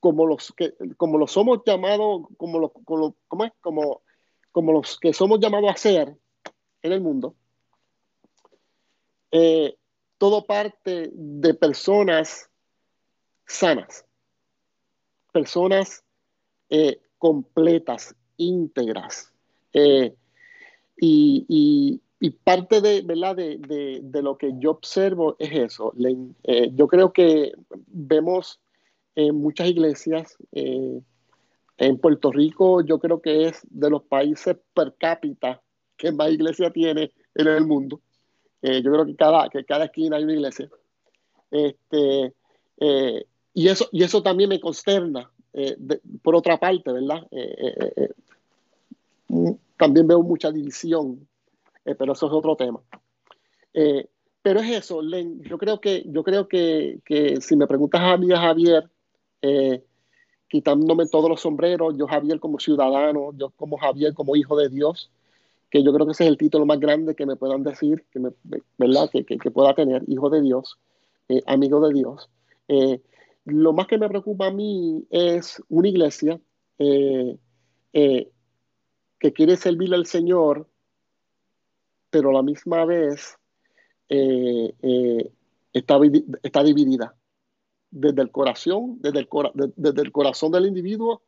[0.00, 3.52] como los que como somos llamados, como, como, es?
[3.60, 4.02] como,
[4.50, 6.16] como los que somos llamados a ser
[6.82, 7.34] en el mundo,
[9.30, 9.76] eh,
[10.18, 12.50] todo parte de personas
[13.46, 14.04] sanas,
[15.32, 16.04] personas
[16.68, 19.32] eh, completas, íntegras.
[21.02, 23.34] Y, parte de, ¿verdad?
[23.36, 25.94] De, lo que yo observo es eso.
[26.42, 27.54] Eh, yo creo que
[27.86, 28.60] vemos
[29.14, 35.62] en muchas iglesias, en Puerto Rico yo creo que es de los países per cápita
[35.96, 38.00] que más iglesia tiene en el mundo.
[38.62, 40.68] yo creo que cada, que cada esquina hay una iglesia.
[41.50, 42.34] Este,
[43.54, 45.76] y, eso, y eso también me consterna, eh,
[46.22, 47.26] por otra parte, ¿verdad?
[47.32, 48.08] Eh, eh,
[49.76, 51.26] también veo mucha división,
[51.84, 52.80] pero eso es otro tema.
[54.42, 58.16] pero es eso, Len, yo creo que, yo creo que, que si me preguntas a
[58.16, 58.90] mí, a Javier,
[60.48, 65.10] quitándome todos los sombreros, yo Javier como ciudadano, yo como Javier como hijo de Dios,
[65.70, 68.18] que yo creo que ese es el título más grande que me puedan decir, que
[68.18, 68.30] me,
[68.76, 69.08] ¿verdad?
[69.10, 70.78] Que, que, pueda tener, hijo de Dios,
[71.46, 72.28] amigo de Dios.
[73.44, 76.40] Lo más que me preocupa a mí es una iglesia
[76.78, 77.36] eh,
[77.92, 78.30] eh,
[79.18, 80.68] que quiere servirle al Señor,
[82.10, 83.38] pero a la misma vez
[84.08, 85.32] eh,
[85.72, 85.98] está,
[86.42, 87.14] está, dividida
[87.90, 89.28] desde el corazón, desde el,
[89.76, 91.22] desde el corazón del individuo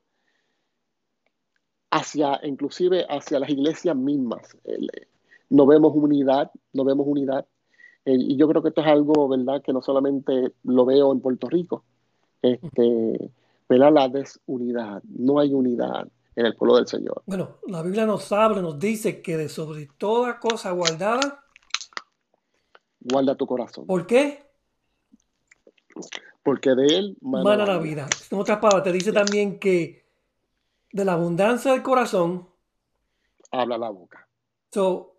[1.90, 4.56] hacia, inclusive hacia las iglesias mismas.
[5.50, 7.46] no vemos unidad, no vemos unidad.
[8.04, 11.48] y yo creo que esto es algo, ¿verdad?, que no solamente lo veo en Puerto
[11.48, 11.84] Rico,
[12.42, 13.30] este,
[13.68, 17.22] la desunidad, no hay unidad en el pueblo del Señor.
[17.26, 21.44] Bueno, la Biblia nos habla, nos dice que de sobre toda cosa guardada,
[23.00, 23.86] guarda tu corazón.
[23.86, 24.50] ¿Por qué?
[26.42, 28.08] Porque de él mana, la vida.
[28.30, 30.06] En otras palabras, te dice también que
[30.92, 32.48] de la abundancia del corazón
[33.50, 34.28] habla la boca.
[34.72, 35.18] So,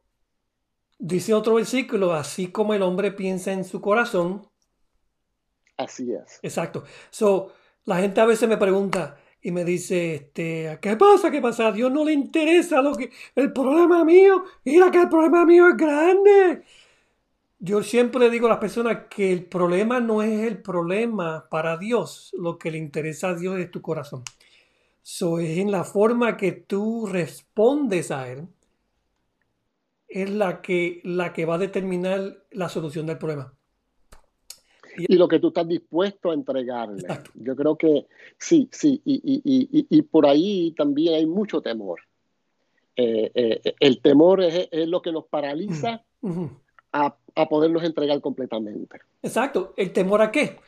[0.98, 4.48] dice otro versículo, así como el hombre piensa en su corazón,
[5.78, 6.40] Así es.
[6.42, 6.84] Exacto.
[7.10, 7.54] So,
[7.86, 11.30] la gente a veces me pregunta y me dice, este, ¿qué pasa?
[11.30, 11.68] ¿Qué pasa?
[11.68, 14.46] A Dios no le interesa lo que el problema mío.
[14.64, 16.64] Mira que el problema mío es grande.
[17.60, 22.34] Yo siempre digo a las personas que el problema no es el problema para Dios.
[22.38, 24.24] Lo que le interesa a Dios es tu corazón.
[25.02, 28.48] So, es en la forma que tú respondes a Él.
[30.08, 33.54] Es la que, la que va a determinar la solución del problema
[34.98, 37.08] y lo que tú estás dispuesto a entregarle.
[37.36, 42.02] Yo creo que sí, sí, y, y, y, por ahí también hay mucho temor.
[42.96, 46.04] Eh, eh, el temor es, es, lo que nos paraliza
[46.92, 49.00] a, a, podernos entregar completamente.
[49.24, 49.74] Exacto.
[49.78, 50.60] ¿El temor a qué?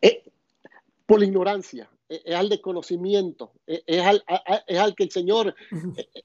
[0.00, 0.24] Eh,
[1.06, 4.24] por la ignorancia, es al desconocimiento, es al,
[4.66, 5.54] es al que el Señor,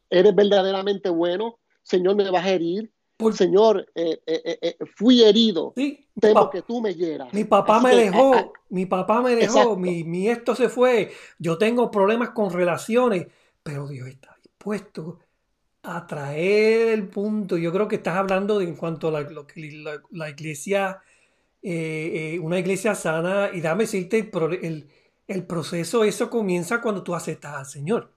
[0.10, 5.73] eres verdaderamente bueno, Señor me vas a herir, por Señor, eh, eh, eh, fui herido,
[5.75, 7.34] sí, temo que tú me hieras.
[7.34, 11.89] Mi papá me dejó, mi papá me dejó, mi, mi, esto se fue, yo tengo
[11.89, 13.25] problemas con relaciones,
[13.63, 15.19] pero Dios está dispuesto
[15.82, 17.58] a traer el punto.
[17.58, 21.01] Yo creo que estás hablando de, en cuanto a la, lo que la, iglesia,
[21.63, 24.89] una iglesia sana, y dame decirte, el, el,
[25.27, 28.13] el, proceso, eso comienza cuando tú aceptas al Señor.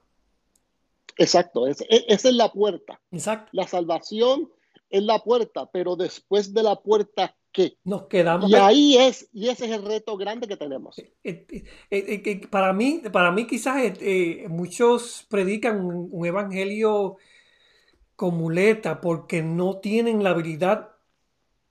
[1.17, 3.01] Exacto, esa es la puerta.
[3.11, 3.49] Exacto.
[3.53, 4.49] La salvación
[4.91, 7.77] es la puerta, pero después de la puerta, ¿qué?
[7.83, 8.49] Nos quedamos.
[8.49, 10.99] Y ahí es, y ese es el reto grande que tenemos.
[10.99, 13.81] Eh, eh, eh, para mí, para mí quizás
[14.49, 17.17] muchos predican un, evangelio
[18.15, 20.89] con muleta porque no tienen la habilidad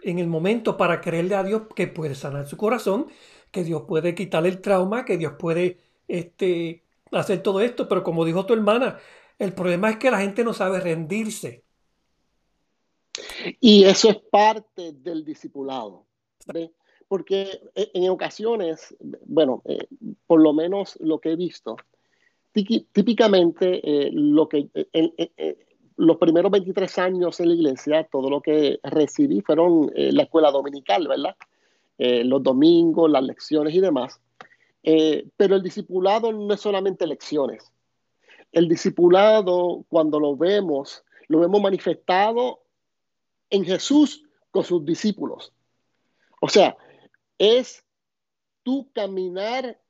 [0.03, 3.07] en el momento para creerle a Dios que puede sanar su corazón,
[3.51, 5.79] que Dios puede quitarle el trauma, que Dios puede
[6.09, 7.87] este, hacer todo esto.
[7.87, 8.99] Pero como dijo tu hermana,
[9.39, 11.65] el problema es que la gente no sabe rendirse.
[13.61, 16.07] Y eso es parte del discipulado.
[17.09, 19.87] Porque eh, en ocasiones, bueno, eh,
[20.27, 21.77] por lo menos lo que he visto,
[22.53, 24.69] típicamente eh, lo que
[25.97, 31.07] los primeros 23 años en la iglesia, todo lo que recibí fueron la escuela dominical,
[31.07, 31.37] ¿verdad?
[31.99, 34.19] los domingos, las lecciones y demás.
[34.83, 37.71] pero el discipulado no es solamente lecciones.
[38.51, 42.61] El discipulado, cuando lo vemos, lo vemos manifestado
[43.51, 45.53] en Jesús con sus discípulos.
[46.41, 46.77] O sea,
[47.39, 47.85] es
[48.63, 49.81] tú caminar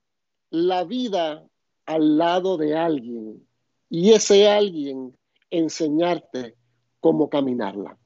[0.51, 1.47] la vida
[1.87, 3.47] al lado de alguien
[3.89, 5.17] y ese alguien
[5.51, 6.57] enseñarte
[7.01, 7.97] cómo caminarla.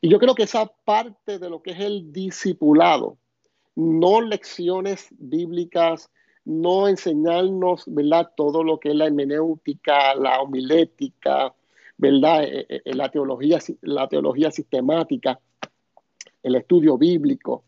[0.00, 3.18] Y yo creo que esa parte de lo que es el discipulado,
[3.76, 6.10] no lecciones bíblicas,
[6.44, 8.32] no enseñarnos, ¿verdad?
[8.36, 11.54] Todo lo que es la hermenéutica, la homilética,
[12.02, 12.42] ¿verdad?
[12.42, 15.40] Eh, eh, eh, la, teología, la teología sistemática.
[16.42, 17.64] el estudio bíblico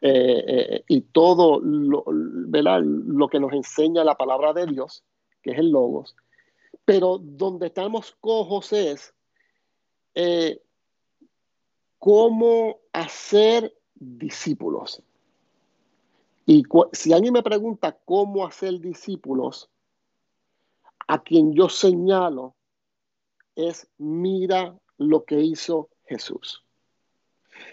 [0.00, 5.04] y todo lo, lo que nos enseña la palabra de Dios,
[5.42, 6.16] que es el Logos.
[6.84, 9.14] Pero donde estamos cojos es
[11.98, 15.02] cómo hacer discípulos.
[16.46, 19.68] Y si alguien me pregunta cómo hacer discípulos,
[21.06, 22.54] a quien yo señalo
[23.58, 26.62] es mira lo que hizo Jesús.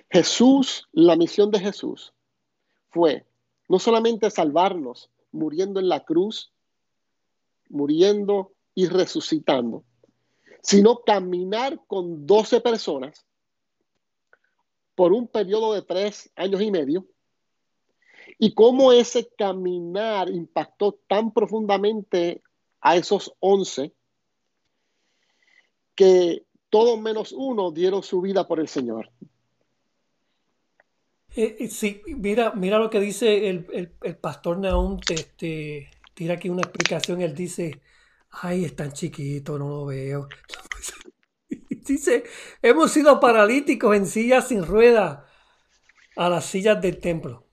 [0.09, 2.13] Jesús, la misión de Jesús
[2.89, 3.25] fue
[3.69, 6.51] no solamente salvarnos muriendo en la cruz,
[7.69, 9.83] muriendo y resucitando,
[10.61, 13.25] sino caminar con doce personas
[14.95, 17.05] por un periodo de tres años y medio
[18.39, 22.41] y cómo ese caminar impactó tan profundamente
[22.81, 23.93] a esos once
[25.95, 29.09] que todos menos uno dieron su vida por el Señor.
[31.35, 33.91] Eh, eh, sí, mira, mira lo que dice el,
[34.21, 37.81] pastor Naum, este, tira aquí una explicación, él dice,
[38.29, 40.27] ay, es tan chiquito, no lo veo.
[41.69, 42.23] Dice,
[42.63, 45.27] hemos sido paralíticos en sillas sin rueda
[46.15, 47.45] a las sillas del templo.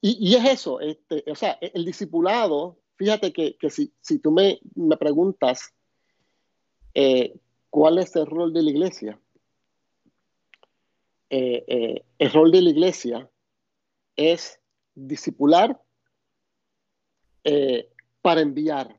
[0.00, 4.60] Y, es eso, este, o sea, el discipulado, fíjate que, si, tú me,
[4.98, 5.72] preguntas
[6.94, 7.36] eh,
[7.70, 9.20] cuál es el rol de la iglesia,
[11.28, 13.30] eh, eh, el rol de la iglesia
[14.16, 14.60] es
[14.94, 15.80] discipular
[18.22, 18.98] para enviar.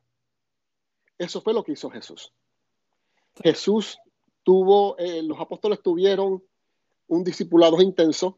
[1.17, 2.31] Eso fue lo que hizo Jesús.
[3.41, 3.97] Jesús
[4.43, 6.43] tuvo, los apóstoles tuvieron
[7.07, 8.37] un discipulado intenso,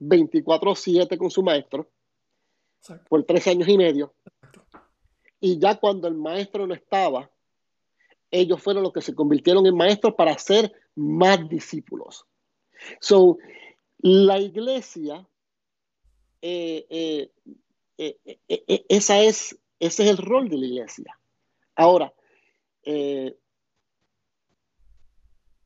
[0.00, 1.90] 24-7 con su maestro,
[3.10, 4.14] por tres años y medio.
[5.40, 7.30] Y ya cuando el maestro no estaba,
[8.40, 12.26] ellos fueron los que se convirtieron en maestros para ser más discípulos.
[13.00, 13.38] So,
[13.98, 15.26] la iglesia,
[16.42, 17.30] eh,
[17.96, 21.18] eh, esa es, ese es el rol de la iglesia.
[21.74, 22.12] Ahora,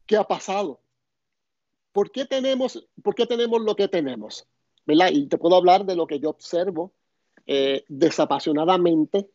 [0.08, 0.80] ¿Qué ha pasado?
[1.92, 4.48] ¿Por qué tenemos, por qué tenemos lo que tenemos?
[4.86, 5.10] ¿Verdad?
[5.12, 6.94] Y te puedo hablar de lo que yo observo
[7.44, 9.28] eh, desapasionadamente,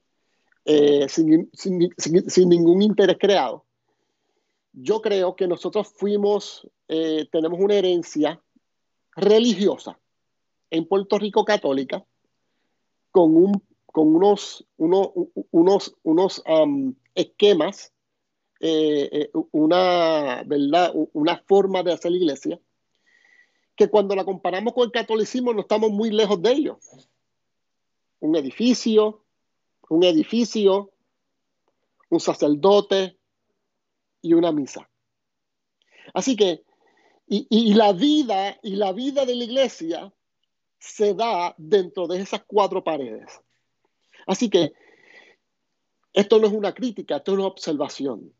[0.66, 3.66] eh, sin, ningún interés creado.
[4.72, 8.42] Yo creo que nosotros fuimos, eh, tenemos una herencia
[9.16, 10.00] religiosa
[10.72, 12.04] en Puerto Rico católica
[13.12, 16.44] con, un, con unos, unos, unos
[17.14, 17.94] esquemas
[18.66, 20.94] eh, eh, una, ¿verdad?
[21.12, 22.62] una forma de hacer la iglesia
[23.76, 26.80] que cuando la comparamos con el catolicismo no estamos muy lejos de ello.
[28.22, 29.23] Un edificio,
[29.94, 30.92] un edificio,
[32.10, 33.16] un sacerdote
[34.24, 34.90] y una misa.
[36.16, 36.64] Así que,
[37.28, 40.14] y, la vida, y la vida de la iglesia
[40.80, 43.40] se da dentro de esas cuatro paredes.
[44.26, 44.74] Así que
[46.12, 48.34] esto no es una crítica, esto es una observación.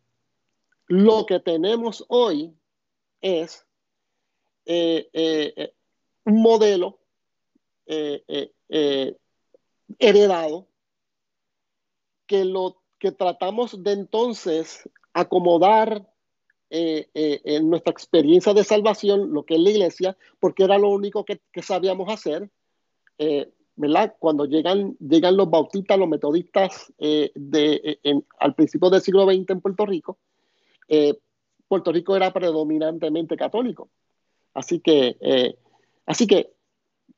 [0.88, 2.54] Lo que tenemos hoy
[3.22, 3.66] es
[4.66, 5.74] eh, eh, eh,
[6.26, 7.00] un modelo
[10.00, 10.68] heredado
[12.28, 16.10] que lo que tratamos de entonces acomodar
[16.76, 21.40] en nuestra experiencia de salvación, lo que es la iglesia, porque era lo único que,
[21.62, 22.50] sabíamos hacer,
[23.76, 24.16] ¿verdad?
[24.18, 28.00] Cuando llegan, llegan los bautistas, los metodistas de,
[28.40, 30.18] al principio del siglo XX en Puerto Rico,
[30.88, 31.18] eh,
[31.68, 33.90] Puerto Rico era predominantemente católico.
[34.54, 35.58] Así que, eh,
[36.06, 36.54] así que,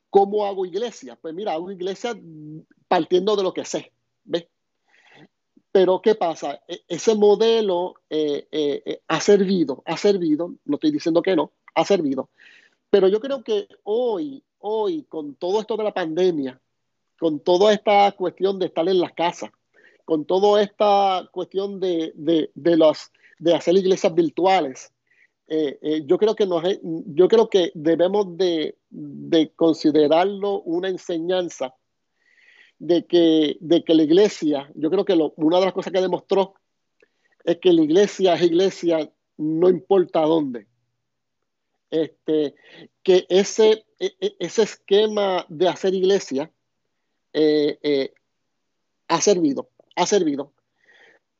[0.08, 1.18] ¿cómo hago iglesia?
[1.20, 2.18] Pues mira, hago iglesia
[2.88, 3.92] partiendo de lo que sé,
[4.24, 4.46] ¿ves?
[5.76, 6.62] Pero ¿qué pasa?
[6.66, 12.30] E, ese modelo eh, ha servido, ha servido, no estoy diciendo que no, ha servido.
[12.88, 16.58] Pero yo creo que hoy, hoy, con todo esto de la pandemia,
[17.18, 19.50] con toda esta cuestión de estar en las casas,
[20.06, 24.94] con toda esta cuestión de, de, de hacer iglesias virtuales.
[25.46, 28.78] Eh, eh, yo, creo que nos, yo creo que debemos de,
[29.56, 31.74] considerarlo una enseñanza
[32.78, 36.54] de que, de que la iglesia, yo creo que una de las cosas que demostró
[37.44, 40.66] es que la iglesia es iglesia no importa dónde.
[41.90, 42.54] Este,
[43.02, 46.50] que ese, e, e, ese esquema de hacer iglesia
[47.32, 48.12] eh,
[49.08, 50.52] ha servido, ha servido,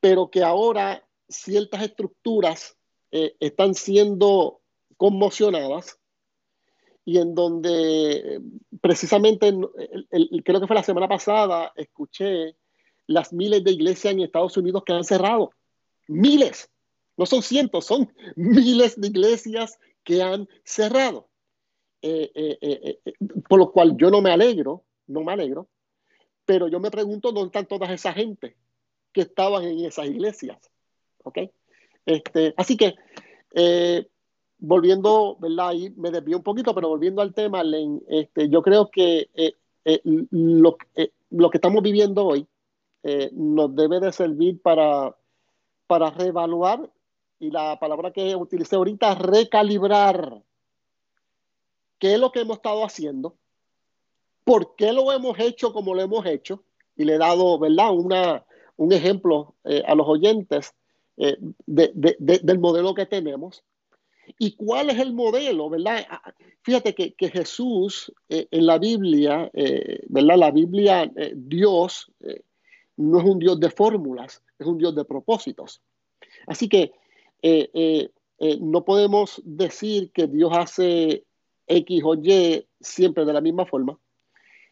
[0.01, 2.77] pero que ahora ciertas estructuras
[3.11, 4.61] eh, están siendo
[4.97, 5.99] conmocionadas
[7.07, 8.43] y en donde
[8.83, 9.55] precisamente,
[10.45, 12.57] creo que fue la semana pasada, escuché
[13.07, 15.53] las miles de iglesias en Estados Unidos que han cerrado.
[16.09, 16.69] Miles,
[17.17, 21.29] no son cientos, son miles de iglesias que han cerrado.
[22.03, 23.13] Eh, eh, eh,
[23.49, 25.69] por lo cual yo no me alegro, no me alegro,
[26.45, 28.57] pero yo me pregunto dónde están todas esa gente
[29.13, 30.59] que estaban en esas iglesias.
[31.23, 31.39] ¿Ok?
[32.05, 32.97] Este, así que,
[34.59, 35.69] volviendo, ¿verdad?
[35.69, 37.63] Ahí me desvío un poquito, pero volviendo al tema,
[38.09, 39.29] este, yo creo que
[40.31, 40.77] lo,
[41.31, 42.47] lo, que estamos viviendo hoy
[43.33, 45.17] nos debe de servir para,
[45.87, 46.91] para reevaluar,
[47.39, 50.43] y la palabra que utilicé ahorita, recalibrar
[51.99, 53.37] qué es lo que hemos estado haciendo,
[54.45, 56.63] por qué lo hemos hecho como lo hemos hecho,
[56.97, 58.45] y le he dado, ¿verdad?, Una,
[58.77, 60.75] un ejemplo eh, a los oyentes
[61.17, 61.37] eh,
[61.67, 63.65] del modelo que tenemos.
[64.39, 66.07] ¿Y cuál es el modelo, verdad?
[66.09, 69.51] Ah, ah, fíjate que, Jesús eh, en la Biblia,
[70.09, 70.37] ¿verdad?
[70.37, 72.11] La Biblia, Dios
[72.97, 75.81] no es un Dios de fórmulas, es un Dios de propósitos.
[76.47, 76.93] Así que
[78.61, 81.25] no podemos decir que Dios hace
[81.67, 83.99] X o Y siempre de la misma forma.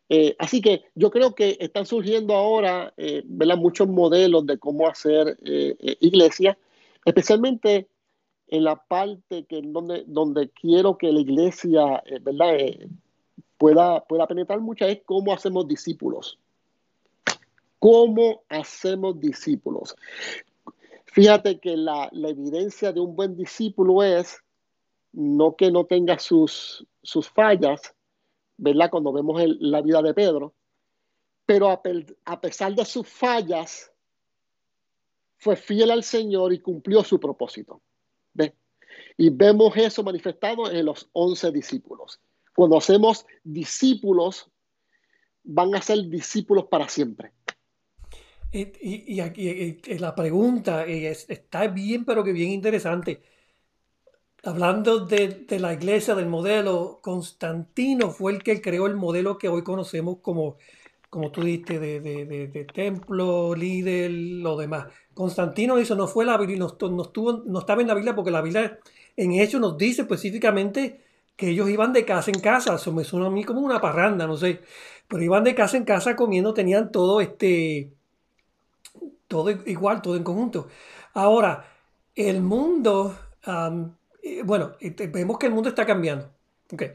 [0.09, 3.23] Eh, así que yo creo que están surgiendo ahora eh,
[3.57, 6.59] muchos modelos de cómo hacer eh, eh, iglesia,
[7.05, 7.89] especialmente
[8.55, 12.57] en la parte que donde, donde quiero que la iglesia ¿verdad?
[13.59, 16.39] pueda, pueda penetrar mucho es cómo hacemos discípulos.
[17.79, 19.97] ¿Cómo hacemos discípulos?
[21.07, 24.43] Fíjate que la, la evidencia de un buen discípulo es
[25.13, 27.95] no que no tenga sus, sus fallas,
[28.57, 28.91] ¿verdad?
[28.91, 30.55] Cuando vemos la vida de Pedro,
[31.47, 33.93] pero a, pesar de sus fallas,
[35.37, 37.81] fue fiel al Señor y cumplió su propósito.
[39.17, 42.21] Y vemos eso manifestado en los once discípulos.
[42.55, 44.51] Cuando hacemos discípulos,
[45.43, 47.33] van a ser discípulos para siempre.
[48.53, 53.23] Y, aquí la pregunta está bien, pero que bien interesante
[54.47, 59.63] Hablando de, la iglesia, del modelo, Constantino fue el que creó el modelo que hoy
[59.65, 60.59] conocemos como,
[61.09, 64.89] como tú dijiste, de, templo, líder, lo demás.
[65.15, 66.77] Constantino eso no fue la Biblia, no,
[67.47, 68.79] no, estaba en la Biblia porque la Biblia
[69.17, 71.01] en hecho nos dice específicamente
[71.37, 72.75] que ellos iban de casa en casa.
[72.75, 74.61] Eso me suena a mí como una parranda, no sé.
[75.09, 77.93] Pero iban de casa en casa comiendo, tenían todo este,
[79.29, 80.69] todo igual, todo en conjunto.
[81.13, 81.67] Ahora,
[82.15, 83.17] el mundo
[84.45, 84.73] bueno,
[85.13, 86.31] vemos que el mundo está cambiando.
[86.73, 86.93] Okay.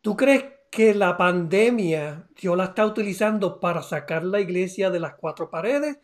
[0.00, 5.14] ¿Tú crees que la pandemia Dios la está utilizando para sacar la iglesia de las
[5.14, 5.98] cuatro paredes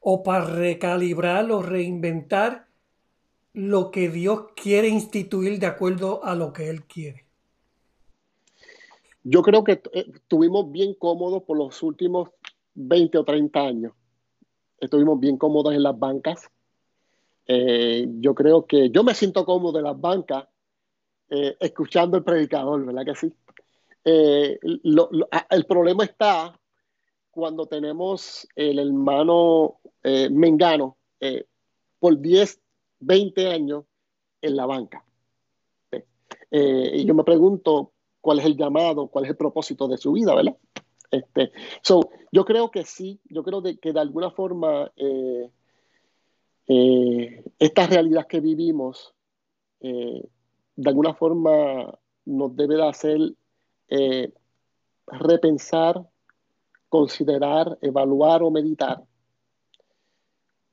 [0.00, 2.65] o para recalibrar o reinventar
[3.56, 7.24] lo que Dios quiere instituir de acuerdo a lo que Él quiere?
[9.24, 12.28] Yo creo que eh, estuvimos bien cómodos por los últimos
[12.74, 13.92] 20 o 30 años.
[14.78, 16.50] Estuvimos bien cómodos en las bancas,
[17.46, 20.46] eh, yo creo que yo me siento cómodo en las bancas
[21.30, 23.32] eh, escuchando el predicador, ¿verdad que sí?
[24.04, 26.60] El problema está
[27.30, 29.78] cuando tenemos el hermano
[30.30, 30.98] Mengano
[31.98, 32.60] por 10,
[33.00, 33.84] 20 años
[34.40, 35.04] en la banca.
[36.50, 40.34] y yo me pregunto cuál es el llamado, cuál es el propósito de su vida,
[40.34, 40.56] ¿verdad?
[41.10, 44.90] Este, so, yo creo que sí, yo creo que de alguna forma
[46.68, 49.14] eh, esta realidad que vivimos,
[49.80, 50.22] eh,
[50.74, 53.18] de alguna forma nos debe de hacer
[53.88, 54.32] eh,
[55.06, 56.08] repensar,
[56.88, 59.04] considerar, evaluar o meditar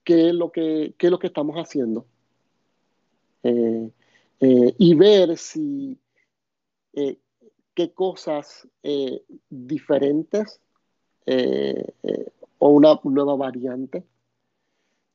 [0.03, 2.05] qué es lo que, es lo que estamos haciendo
[3.43, 5.99] y ver si
[6.93, 8.67] qué cosas
[9.49, 10.61] diferentes
[11.25, 14.03] o una nueva variante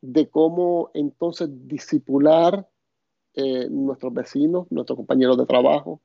[0.00, 2.68] de cómo entonces disipular
[3.34, 6.00] eh, nuestros vecinos, nuestros compañeros de trabajo,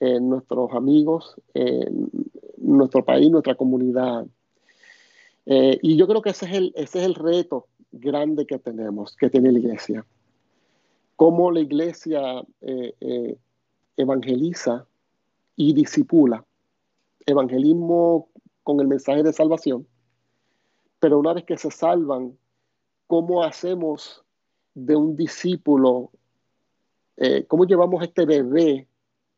[0.00, 1.36] eh, nuestros amigos,
[2.56, 4.26] nuestro país, nuestra comunidad.
[5.46, 9.16] Eh, y yo creo que ese es, el, ese es el reto grande que tenemos,
[9.16, 10.06] que tiene la iglesia.
[11.22, 12.42] Cómo la iglesia
[13.96, 14.88] evangeliza
[15.54, 16.44] y disipula.
[17.24, 18.28] Evangelismo
[18.64, 19.86] con el mensaje de salvación,
[20.98, 22.36] pero una vez que se salvan,
[23.06, 24.24] cómo hacemos
[24.74, 26.10] de un discípulo,
[27.18, 28.88] eh, cómo llevamos este bebé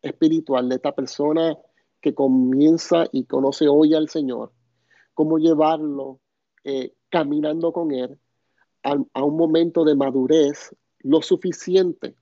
[0.00, 1.54] espiritual de esta persona
[2.00, 4.52] que comienza y conoce hoy al Señor,
[5.12, 6.18] cómo llevarlo
[6.64, 8.18] eh, caminando con Él
[8.82, 10.74] a, un momento de madurez
[11.04, 12.16] lo suficiente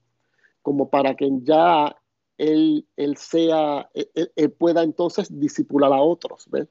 [0.61, 1.97] como para que ya
[2.39, 6.49] Él, él sea, él, pueda entonces disipular a otros.
[6.51, 6.69] ¿ves?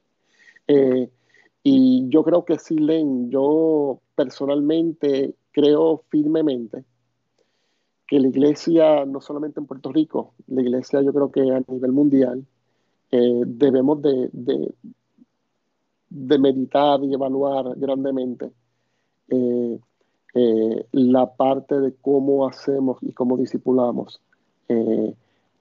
[0.68, 1.10] Eh,
[1.64, 6.84] y yo creo que sí, Len, yo personalmente creo firmemente
[8.08, 11.92] que la iglesia, no solamente en Puerto Rico, la iglesia yo creo que a nivel
[11.92, 12.46] mundial,
[13.12, 14.30] eh, debemos de,
[16.10, 18.52] de, meditar y evaluar grandemente
[19.30, 19.80] eh,
[20.34, 24.22] eh, la parte de cómo hacemos y cómo discipulamos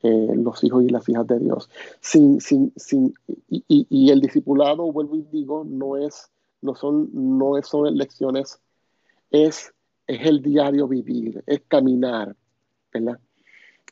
[0.03, 1.69] los hijos y las hijas de Dios.
[2.01, 3.13] Sin, sin, sin,
[3.49, 6.31] y, y, el discipulado, vuelvo y digo, no es,
[6.63, 8.61] no son, no son lecciones,
[9.33, 9.75] es,
[10.07, 12.37] es el diario vivir, es caminar,
[12.93, 13.19] ¿verdad?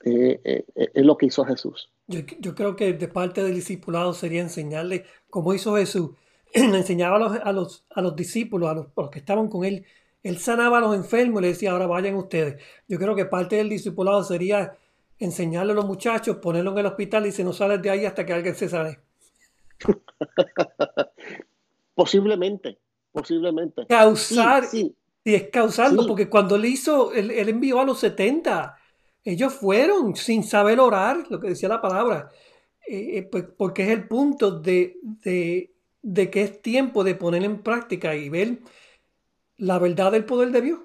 [0.05, 1.91] es lo que hizo Jesús.
[2.09, 6.13] Yo, creo que de parte del discipulado sería enseñarle, como hizo Jesús,
[6.55, 9.85] enseñaba a los, a los, a los discípulos, a los, que estaban con él,
[10.23, 12.63] él sanaba a los enfermos y le decía, ahora vayan ustedes.
[12.87, 14.77] Yo creo que parte del discipulado sería
[15.19, 18.25] enseñarle a los muchachos, ponerlos en el hospital y se no sales de ahí hasta
[18.25, 18.99] que alguien se sane.
[21.95, 22.79] posiblemente,
[23.13, 23.87] posiblemente.
[23.87, 24.95] Causar, sí,
[25.25, 25.35] sí.
[25.35, 28.79] es causarlo, porque cuando él hizo, él, él envió a los 70
[29.29, 32.31] ellos fueron sin saber orar, lo que decía la palabra,
[32.87, 34.99] eh, eh, pues, porque es el punto de,
[36.03, 38.61] de, que es tiempo de poner en práctica y ver
[39.59, 40.81] la verdad del poder de Dios.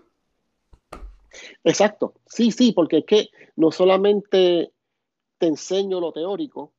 [1.64, 4.72] Exacto, sí, sí, porque es que no solamente
[5.38, 6.74] te enseño lo teórico,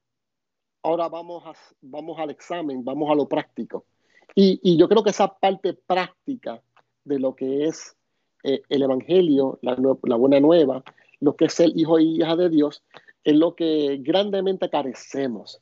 [0.83, 1.43] ahora vamos,
[1.81, 3.87] vamos al examen, vamos a lo práctico.
[4.35, 6.61] Y, yo creo que esa parte práctica
[7.05, 7.97] de lo que es
[8.43, 10.83] eh, el Evangelio, la, la buena nueva,
[11.21, 12.83] lo que es el hijo y hija de Dios,
[13.23, 15.61] es lo que grandemente carecemos.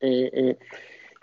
[0.00, 0.58] Eh, eh,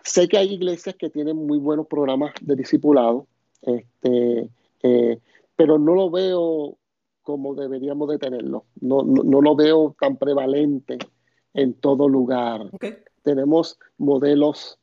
[0.04, 3.28] sé que hay iglesias que tienen muy buenos programas de discipulado,
[3.68, 4.49] este,
[4.84, 5.20] eh,
[5.55, 6.78] pero no lo veo
[7.22, 8.65] como deberíamos de tenerlo.
[8.80, 10.97] No, lo veo tan prevalente
[11.53, 12.70] en todo lugar.
[13.24, 14.80] Tenemos modelos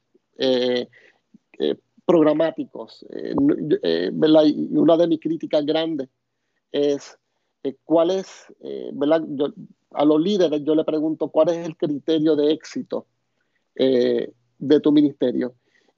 [2.05, 3.07] programáticos.
[3.11, 6.09] y una de mis críticas grandes
[6.71, 7.19] es
[7.65, 9.23] eh, cuál es, eh, ¿verdad?
[9.93, 13.07] a los líderes yo le pregunto cuál es el criterio de éxito
[13.75, 15.55] eh, de tu ministerio.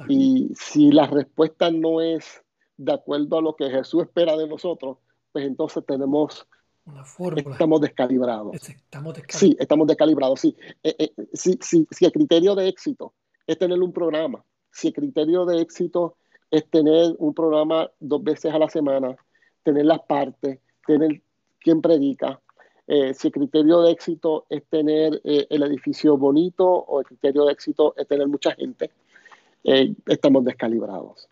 [0.09, 2.43] Y si la respuesta no es
[2.77, 4.99] de acuerdo a lo que Jesús espera de nosotros,
[5.33, 6.47] pues entonces tenemos
[6.85, 7.03] una
[7.37, 8.55] Estamos descalibrados.
[8.55, 9.27] Estamos descalibrados.
[9.29, 10.41] Sí, estamos descalibrados.
[10.41, 10.57] Sí.
[11.33, 13.13] si, si, el criterio de éxito
[13.47, 16.17] es tener un programa, si el criterio de éxito
[16.51, 19.17] es tener un programa dos veces a la semana,
[19.65, 21.21] tener las partes, tener
[21.59, 22.41] quién predica,
[22.87, 27.45] eh, si el criterio de éxito es tener eh, el edificio bonito o el criterio
[27.45, 28.91] de éxito es tener mucha gente,
[29.65, 31.29] eh, estamos descalibrados.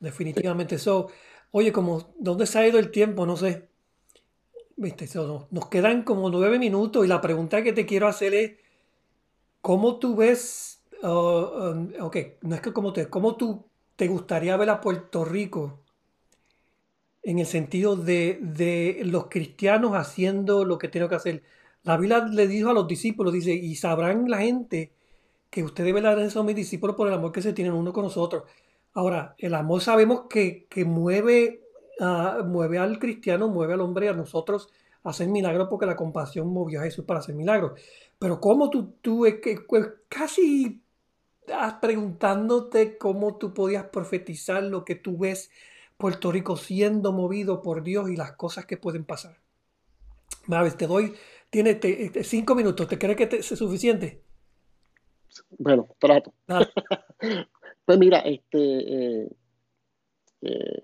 [0.00, 0.76] Definitivamente.
[0.76, 1.08] eso.
[1.50, 3.26] oye, como, ¿dónde se ha ido el tiempo?
[3.26, 3.68] No sé.
[4.76, 5.08] Viste,
[5.50, 8.52] nos quedan como nueve minutos y la pregunta que te quiero hacer es,
[9.60, 14.56] ¿cómo tú ves, uh, um, ok, no es que como te, ¿cómo tú te gustaría
[14.56, 15.80] ver a Puerto Rico
[17.22, 21.42] en el sentido de, los cristianos haciendo lo que tienen que hacer.
[21.82, 24.92] La Biblia le dijo a los discípulos, dice, y sabrán la gente
[25.50, 28.44] que ustedes verdaderamente son mis discípulos por el amor que se tienen uno con nosotros.
[28.98, 31.62] Ahora, el amor sabemos que, mueve,
[32.46, 34.70] mueve al cristiano, mueve al hombre, a nosotros
[35.04, 37.80] a hacer milagros porque la compasión movió a Jesús para hacer milagros.
[38.18, 39.24] Pero cómo tú, tú
[39.68, 40.82] pues, casi
[41.80, 45.52] preguntándote cómo tú podías profetizar lo que tú ves
[45.96, 49.38] Puerto Rico siendo movido por Dios y las cosas que pueden pasar.
[50.48, 51.14] Maves, te doy,
[51.50, 54.24] tiene este, cinco minutos, ¿te crees que es suficiente?
[55.56, 56.32] Bueno, trato.
[57.88, 59.28] pues mira, este, eh,
[60.42, 60.82] eh,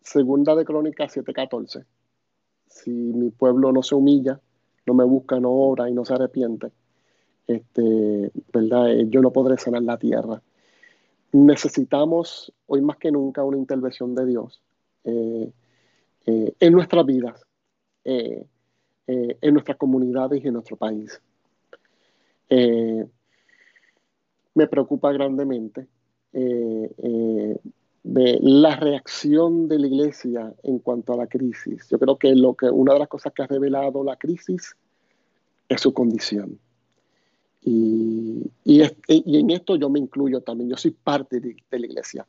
[0.00, 1.84] segunda de Crónicas 7:14,
[2.66, 4.40] si mi pueblo no se humilla,
[4.86, 6.72] no me busca, no obra y no se arrepiente,
[7.46, 8.92] este, ¿verdad?
[8.92, 10.40] Eh, yo no podré sanar la tierra
[11.32, 14.60] necesitamos hoy más que nunca una intervención de Dios
[15.04, 15.50] eh,
[16.26, 17.46] eh, en nuestras vidas,
[18.04, 18.46] eh,
[19.06, 21.20] en nuestras comunidades y en nuestro país.
[24.54, 25.86] Me preocupa grandemente
[28.02, 31.88] de la reacción de la iglesia en cuanto a la crisis.
[31.90, 34.76] Yo creo que, lo que una de las cosas que ha revelado la crisis
[35.68, 36.58] es su condición.
[37.62, 38.82] Y, y,
[39.16, 42.26] en esto yo me incluyo también, yo soy parte de, la iglesia.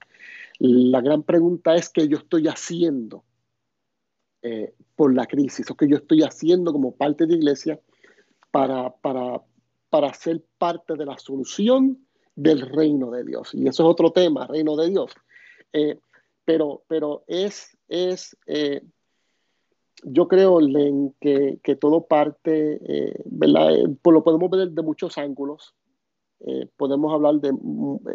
[0.59, 3.24] La gran pregunta es qué yo estoy haciendo
[4.41, 7.80] eh, por la crisis, o qué yo estoy haciendo como parte de la iglesia
[8.51, 9.41] para, para,
[9.89, 12.05] para ser parte de la solución
[12.36, 13.53] del reino de Dios.
[13.53, 15.11] Y eso es otro tema, reino de Dios.
[15.73, 15.99] Eh,
[16.45, 18.82] pero, pero es, es eh,
[20.03, 20.59] yo creo,
[21.19, 23.75] que, que todo parte, eh, ¿verdad?
[23.75, 25.73] Eh, pues lo podemos ver de muchos ángulos,
[26.75, 27.51] podemos hablar de,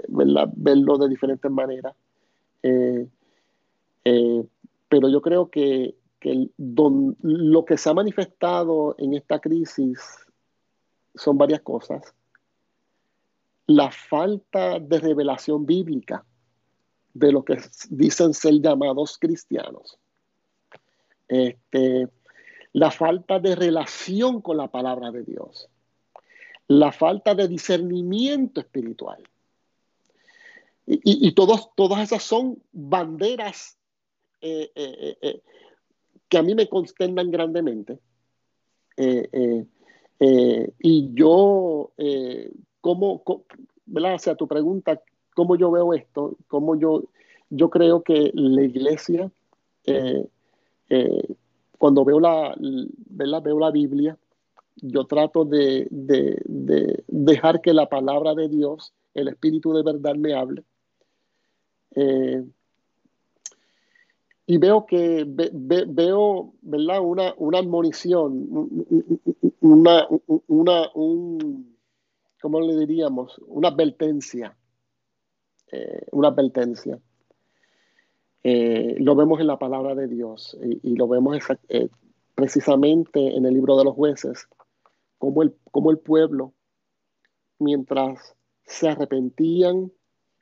[0.08, 0.48] ¿verdad?
[0.56, 1.94] Verlo de diferentes maneras,
[2.60, 3.08] pero
[5.08, 10.00] yo creo que, que lo que se ha manifestado en esta crisis
[11.14, 12.15] son varias cosas.
[13.66, 16.24] La falta de revelación bíblica
[17.14, 17.58] de lo que
[17.90, 19.98] dicen ser llamados cristianos.
[21.28, 22.08] Este,
[22.72, 25.68] la falta de relación con la palabra de Dios.
[26.68, 29.22] La falta de discernimiento espiritual.
[30.88, 33.76] Y, todos, todas esas son banderas
[34.40, 35.42] eh, eh, eh,
[36.28, 37.98] que a mí me consternan grandemente.
[40.78, 41.92] y yo,
[42.86, 43.22] ¿cómo,
[43.84, 44.14] ¿verdad?
[44.14, 45.02] O sea, tu pregunta,
[45.34, 46.36] ¿cómo yo veo esto?
[46.46, 47.02] ¿Cómo yo,
[47.50, 49.28] yo creo que la iglesia,
[51.78, 54.16] cuando veo la, veo la Biblia,
[54.76, 60.34] yo trato de, de, dejar que la palabra de Dios, el Espíritu de verdad me
[60.34, 60.62] hable
[61.96, 62.44] eh,
[64.46, 67.00] y veo que veo, ¿verdad?
[67.00, 68.46] Una, una admonición,
[69.60, 70.06] una,
[70.46, 71.75] una, un,
[72.40, 73.40] ¿cómo le diríamos?
[73.46, 74.56] Una advertencia,
[75.72, 76.98] eh, una advertencia.
[78.42, 81.38] Eh, lo vemos en la palabra de Dios y, lo vemos
[82.34, 84.48] precisamente en el libro de los jueces,
[85.18, 86.52] como el, como el pueblo,
[87.58, 89.90] mientras se arrepentían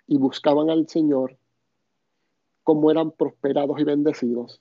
[0.06, 1.38] y buscaban al Señor,
[2.62, 4.60] cómo eran prosperados y bendecidos.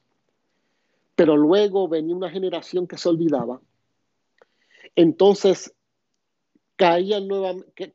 [1.16, 3.62] Pero luego venía una generación que se olvidaba.
[4.96, 5.74] Entonces
[6.76, 7.28] caían,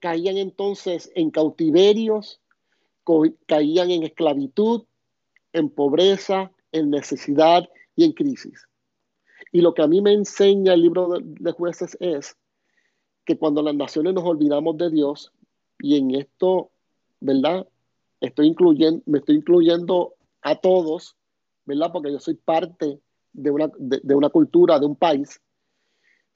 [0.01, 2.41] caían entonces en cautiverios,
[3.47, 4.85] caían en esclavitud,
[5.53, 8.69] en pobreza, en necesidad y en crisis.
[9.53, 12.37] Y lo que a mí me enseña el libro de, jueces es
[13.25, 15.33] que cuando las naciones nos olvidamos de Dios,
[15.81, 16.71] y en esto,
[17.21, 17.67] ¿verdad?
[18.21, 21.17] estoy incluyendo, me estoy incluyendo a todos,
[21.65, 21.91] ¿verdad?
[21.93, 23.01] Porque yo soy parte
[23.33, 25.41] de una, de, una cultura, de un país.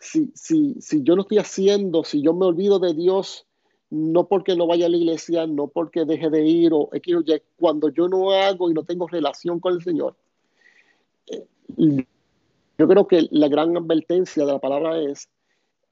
[0.02, 3.46] Si, si, si yo no estoy haciendo, si yo me olvido de Dios,
[3.88, 7.14] no porque no vaya a la iglesia, no porque deje de ir o X
[7.56, 10.16] cuando yo no hago y no tengo relación con el Señor,
[11.28, 11.46] eh,
[11.76, 15.28] yo creo que la gran advertencia de la palabra es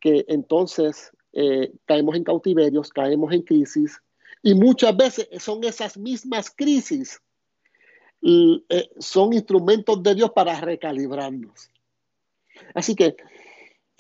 [0.01, 4.01] que entonces eh, caemos en cautiverios, caemos en crisis,
[4.43, 7.21] y muchas veces son esas mismas crisis,
[8.23, 11.71] eh, son instrumentos de Dios para recalibrarnos.
[12.75, 13.17] Así que,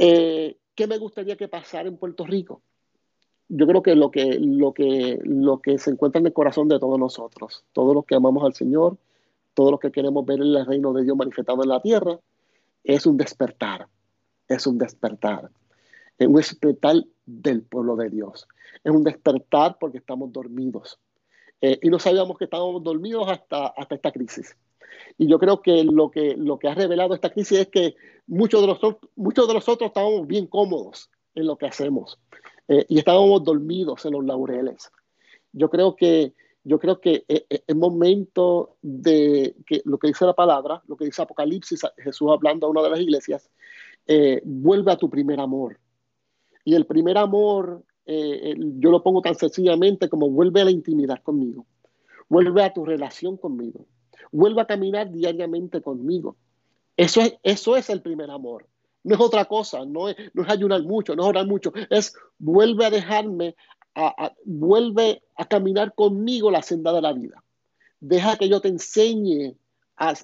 [0.00, 2.62] eh, ¿qué me gustaría que pasara en Puerto Rico?
[3.48, 6.78] Yo creo que lo que, lo que lo que se encuentra en el corazón de
[6.78, 8.96] todos nosotros, todos los que amamos al Señor,
[9.54, 12.18] todos los que queremos ver el reino de Dios manifestado en la tierra,
[12.84, 13.88] es un despertar,
[14.48, 15.50] es un despertar,
[16.18, 16.96] es un despertar
[17.26, 18.46] del pueblo de Dios
[18.84, 20.98] es un despertar porque estamos dormidos.
[21.60, 24.56] Eh, y no sabíamos que estábamos dormidos hasta, hasta esta crisis.
[25.18, 27.94] Y yo creo que lo, que lo que ha revelado esta crisis es que
[28.26, 32.18] muchos de, nosotros, muchos de nosotros estábamos bien cómodos en lo que hacemos
[32.68, 34.90] eh, y estábamos dormidos en los laureles.
[35.52, 36.34] Yo creo que,
[36.64, 41.04] yo creo que eh, es momento de que lo que dice la palabra, lo que
[41.04, 43.50] dice Apocalipsis, Jesús hablando a una de las iglesias,
[44.44, 45.78] vuelve a tu primer amor.
[46.64, 51.22] Y el primer amor eh, yo lo pongo tan sencillamente como vuelve a la intimidad
[51.22, 51.64] conmigo,
[52.28, 53.86] vuelve a tu relación conmigo,
[54.32, 56.36] vuelve a caminar diariamente conmigo.
[56.96, 58.66] Eso es, eso es el primer amor.
[59.02, 62.14] No es otra cosa, no es, no es ayunar mucho, no es orar mucho, es
[62.38, 63.56] vuelve a dejarme,
[64.44, 67.42] vuelve a caminar conmigo la senda de la vida.
[68.00, 69.56] Deja que yo te enseñe
[69.96, 70.14] a,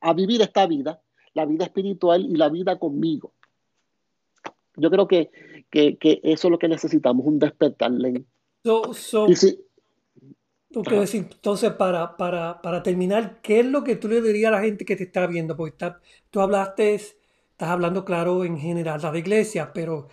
[0.00, 1.00] a, vivir esta vida,
[1.34, 3.32] la vida espiritual y la vida conmigo.
[4.76, 5.30] Yo creo que,
[5.70, 7.92] que, que eso es lo que necesitamos, un despertar,
[10.74, 14.84] entonces, para, para, para, terminar, ¿qué es lo que tú le dirías a la gente
[14.84, 15.56] que te está viendo?
[15.56, 16.00] Porque está,
[16.30, 20.08] tú hablaste, estás hablando claro en general de la iglesia, pero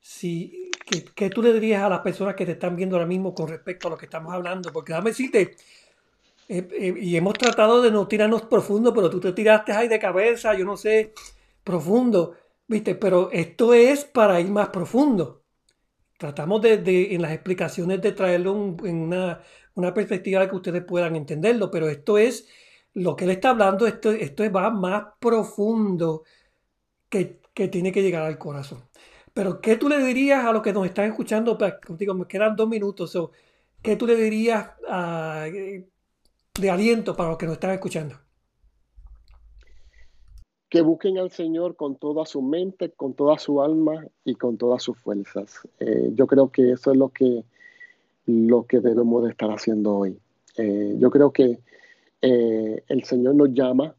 [0.00, 3.34] si, ¿qué, ¿qué, tú le dirías a las personas que te están viendo ahora mismo
[3.34, 4.72] con respecto a lo que estamos hablando?
[4.72, 5.56] Porque déjame decirte,
[6.48, 9.98] eh, eh, y hemos tratado de no tirarnos profundo, pero tú te tiraste ahí de
[9.98, 11.14] cabeza, yo no sé,
[11.62, 12.36] profundo.
[12.66, 12.94] ¿Viste?
[12.94, 15.43] Pero esto es para ir más profundo.
[16.18, 19.40] Tratamos de, en las explicaciones de traerlo en una,
[19.74, 22.48] una, perspectiva que ustedes puedan entenderlo, pero esto es
[22.94, 26.22] lo que él está hablando, esto, esto va más profundo
[27.08, 28.88] que, que tiene que llegar al corazón.
[29.34, 31.58] Pero, ¿qué tú le dirías a los que nos están escuchando?
[31.58, 33.18] Pues, contigo, me quedan dos minutos.
[33.82, 38.23] ¿Qué tú le dirías ah, de aliento para los que nos están escuchando?
[40.68, 44.82] Que busquen al Señor con toda su mente, con toda su alma y con todas
[44.82, 45.60] sus fuerzas.
[45.78, 47.44] Eh, yo creo que eso es lo que,
[48.26, 50.18] lo que debemos de estar haciendo hoy.
[50.56, 51.60] Eh, yo creo que
[52.20, 53.94] el Señor nos llama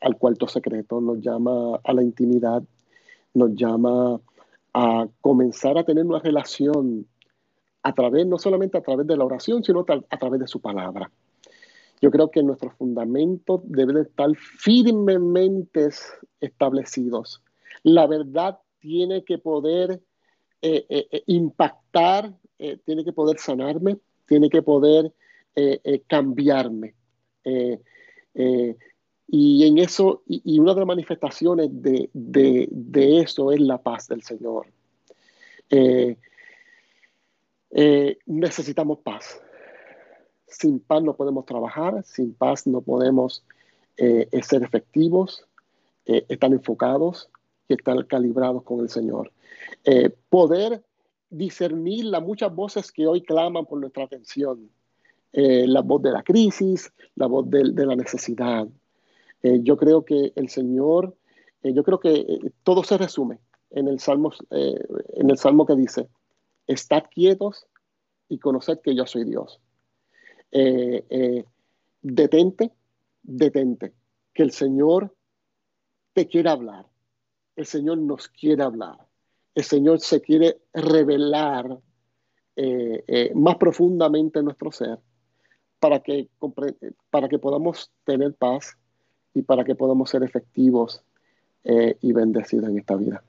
[0.00, 2.60] al cuarto secreto, nos llama a la intimidad,
[3.34, 4.20] nos llama
[4.72, 7.06] a comenzar a tener una relación
[7.82, 11.10] a través, no solamente a través de la oración, sino a través de su palabra.
[12.00, 15.88] Yo creo que nuestros fundamentos deben estar firmemente
[16.40, 17.42] establecidos.
[17.82, 20.00] La verdad tiene que poder
[20.62, 22.32] eh, eh, eh, impactar,
[22.84, 25.12] tiene que poder sanarme, tiene que poder
[26.06, 26.94] cambiarme.
[29.28, 34.66] y en eso, y, una de las manifestaciones de, eso es la paz del Señor.
[38.26, 39.40] necesitamos paz.
[40.46, 43.44] Sin paz no podemos trabajar, sin paz no podemos
[43.98, 45.46] eh, ser efectivos,
[46.04, 47.30] eh, estar enfocados
[47.66, 49.32] y estar calibrados con el Señor.
[49.84, 50.84] Eh, poder
[51.30, 54.70] discernir las muchas voces que hoy claman por nuestra atención.
[55.32, 58.66] la voz de la crisis, la voz de, la necesidad.
[59.42, 61.14] yo creo que el Señor,
[61.62, 63.38] yo creo que todo se resume
[63.70, 66.08] en el, Salmo, en el Salmo que dice,
[66.66, 67.66] estad quietos
[68.30, 69.60] y conoced que yo soy Dios.
[70.58, 71.44] Eh, eh,
[72.00, 72.72] detente,
[73.22, 73.92] detente,
[74.32, 75.14] que el Señor
[76.14, 76.86] te quiere hablar,
[77.56, 78.96] el Señor nos quiere hablar,
[79.54, 81.78] el Señor se quiere revelar
[82.56, 84.98] eh, más profundamente en nuestro ser
[85.78, 86.30] para que,
[87.10, 88.78] para que podamos tener paz
[89.34, 91.02] y para que podamos ser efectivos
[91.64, 93.22] y bendecidos en esta vida.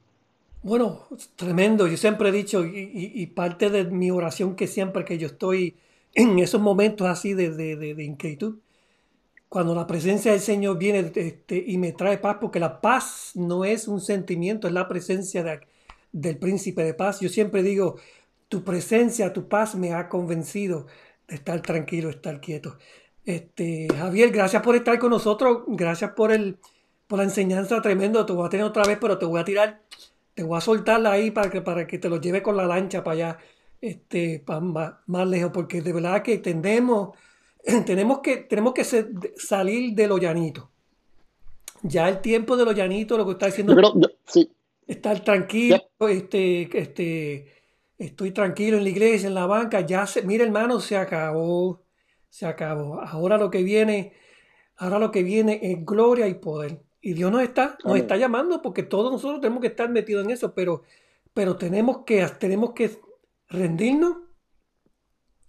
[0.63, 1.87] Bueno, tremendo.
[1.87, 5.75] Yo siempre he dicho, y, parte de mi oración que siempre que yo estoy
[6.17, 8.57] en esos momentos así de, de, inquietud,
[9.49, 13.63] cuando la presencia del Señor viene este, y me trae paz, porque la paz no
[13.63, 15.61] es un sentimiento, es la presencia
[16.11, 17.19] del príncipe de paz.
[17.19, 17.97] Yo siempre digo,
[18.49, 20.87] tu presencia, tu paz me ha convencido
[21.27, 22.77] de estar tranquilo, estar quieto.
[23.23, 26.57] Este, Javier, gracias por estar con nosotros, gracias por, el,
[27.05, 28.25] por la enseñanza tremenda.
[28.25, 29.83] Te voy a tener otra vez, pero te voy a tirar,
[30.33, 33.03] te voy a soltarla ahí para que, para que te lo lleve con la lancha
[33.03, 33.37] para allá
[33.81, 37.15] este, más, más, lejos, porque de verdad que tendemos,
[37.85, 40.71] tenemos que, tenemos que salir de lo llanito.
[41.83, 43.75] Ya el tiempo de lo llanito, lo que está diciendo,
[44.25, 44.51] sí.
[44.87, 47.53] estar tranquilo, este, este,
[47.97, 51.83] estoy tranquilo en la iglesia, en la banca, ya se, mira hermano, se acabó,
[52.29, 52.99] se acabó.
[53.01, 54.13] Ahora lo que viene,
[54.77, 56.81] ahora lo que viene es gloria y poder.
[56.99, 60.31] Y Dios nos está, nos está llamando porque todos nosotros tenemos que estar metidos en
[60.31, 60.83] eso, pero,
[61.33, 62.99] pero tenemos que, tenemos que
[63.49, 64.17] rendirnos,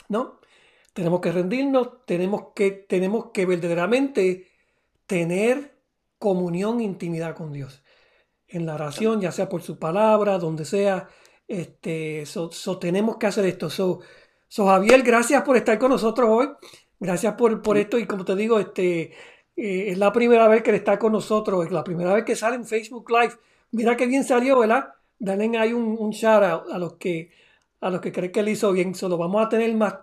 [0.09, 0.41] ¿no?
[0.93, 4.49] Tenemos que rendirnos, tenemos que, tenemos que verdaderamente
[5.07, 5.79] tener
[6.19, 7.83] comunión, intimidad con Dios.
[8.47, 11.09] En la oración, ya sea por su palabra, donde sea,
[11.47, 13.71] este, so, tenemos que hacer esto.
[13.71, 14.01] So,
[14.49, 16.49] so, Javier, gracias por estar con nosotros hoy.
[17.01, 19.13] Gracias por, por esto y como te digo, este,
[19.57, 22.57] eh, es la primera vez que está con nosotros, es la primera vez que sale
[22.57, 23.35] en Facebook Live.
[23.71, 24.95] Mira qué bien salió, ¿verdad?
[25.19, 27.31] Dale ahí un, un shout out a los que
[27.81, 28.95] a los que creen que él hizo bien.
[28.95, 29.95] Solo vamos a tener más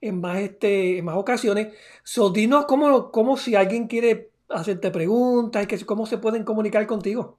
[0.00, 1.74] en más, este, en más ocasiones.
[2.02, 6.86] So, dinos cómo, cómo si alguien quiere hacerte preguntas y que, cómo se pueden comunicar
[6.86, 7.38] contigo.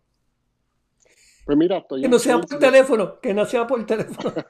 [1.45, 4.33] Pues mira, estoy que no sea por teléfono, que no sea por teléfono.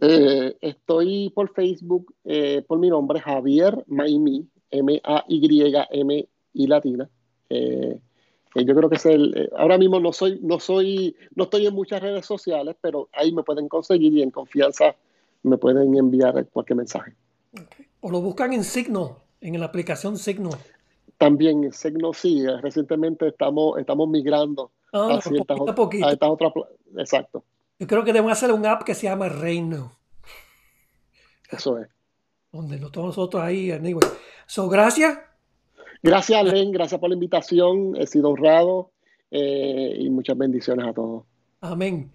[0.00, 7.10] Eh, estoy por Facebook eh, por mi nombre, Javier Maimi, M-A-Y-M y latina.
[7.50, 8.00] Eh,
[8.54, 11.74] yo creo que es el, eh, ahora mismo no soy, no soy, no estoy en
[11.74, 14.94] muchas redes sociales, pero ahí me pueden conseguir y en confianza
[15.42, 17.14] me pueden enviar cualquier mensaje.
[18.00, 20.50] O lo buscan en Signo, en la aplicación Signo.
[21.16, 26.52] También en Signo sí, eh, recientemente estamos, estamos migrando ah, a, ciertas, a, estas otras,
[26.98, 27.44] exacto.
[27.78, 29.92] Yo creo que debemos hacer un app que se llama Reino.
[31.50, 31.88] Eso es.
[32.52, 34.06] Donde todos nosotros ahí, anyway.
[34.46, 35.18] So, gracias
[36.02, 37.94] Gracias, Len, gracias por la invitación.
[37.96, 38.90] He sido honrado
[39.30, 41.24] eh, y muchas bendiciones a todos.
[41.60, 42.10] Amén.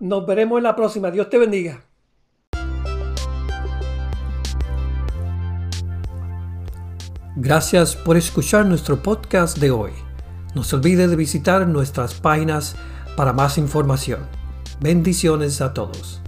[0.00, 1.10] Nos veremos en la próxima.
[1.10, 1.84] Dios te bendiga.
[7.36, 9.92] Gracias por escuchar nuestro podcast de hoy.
[10.54, 12.76] No se olvide de visitar nuestras páginas
[13.16, 14.20] para más información.
[14.80, 16.21] Bendiciones a todos.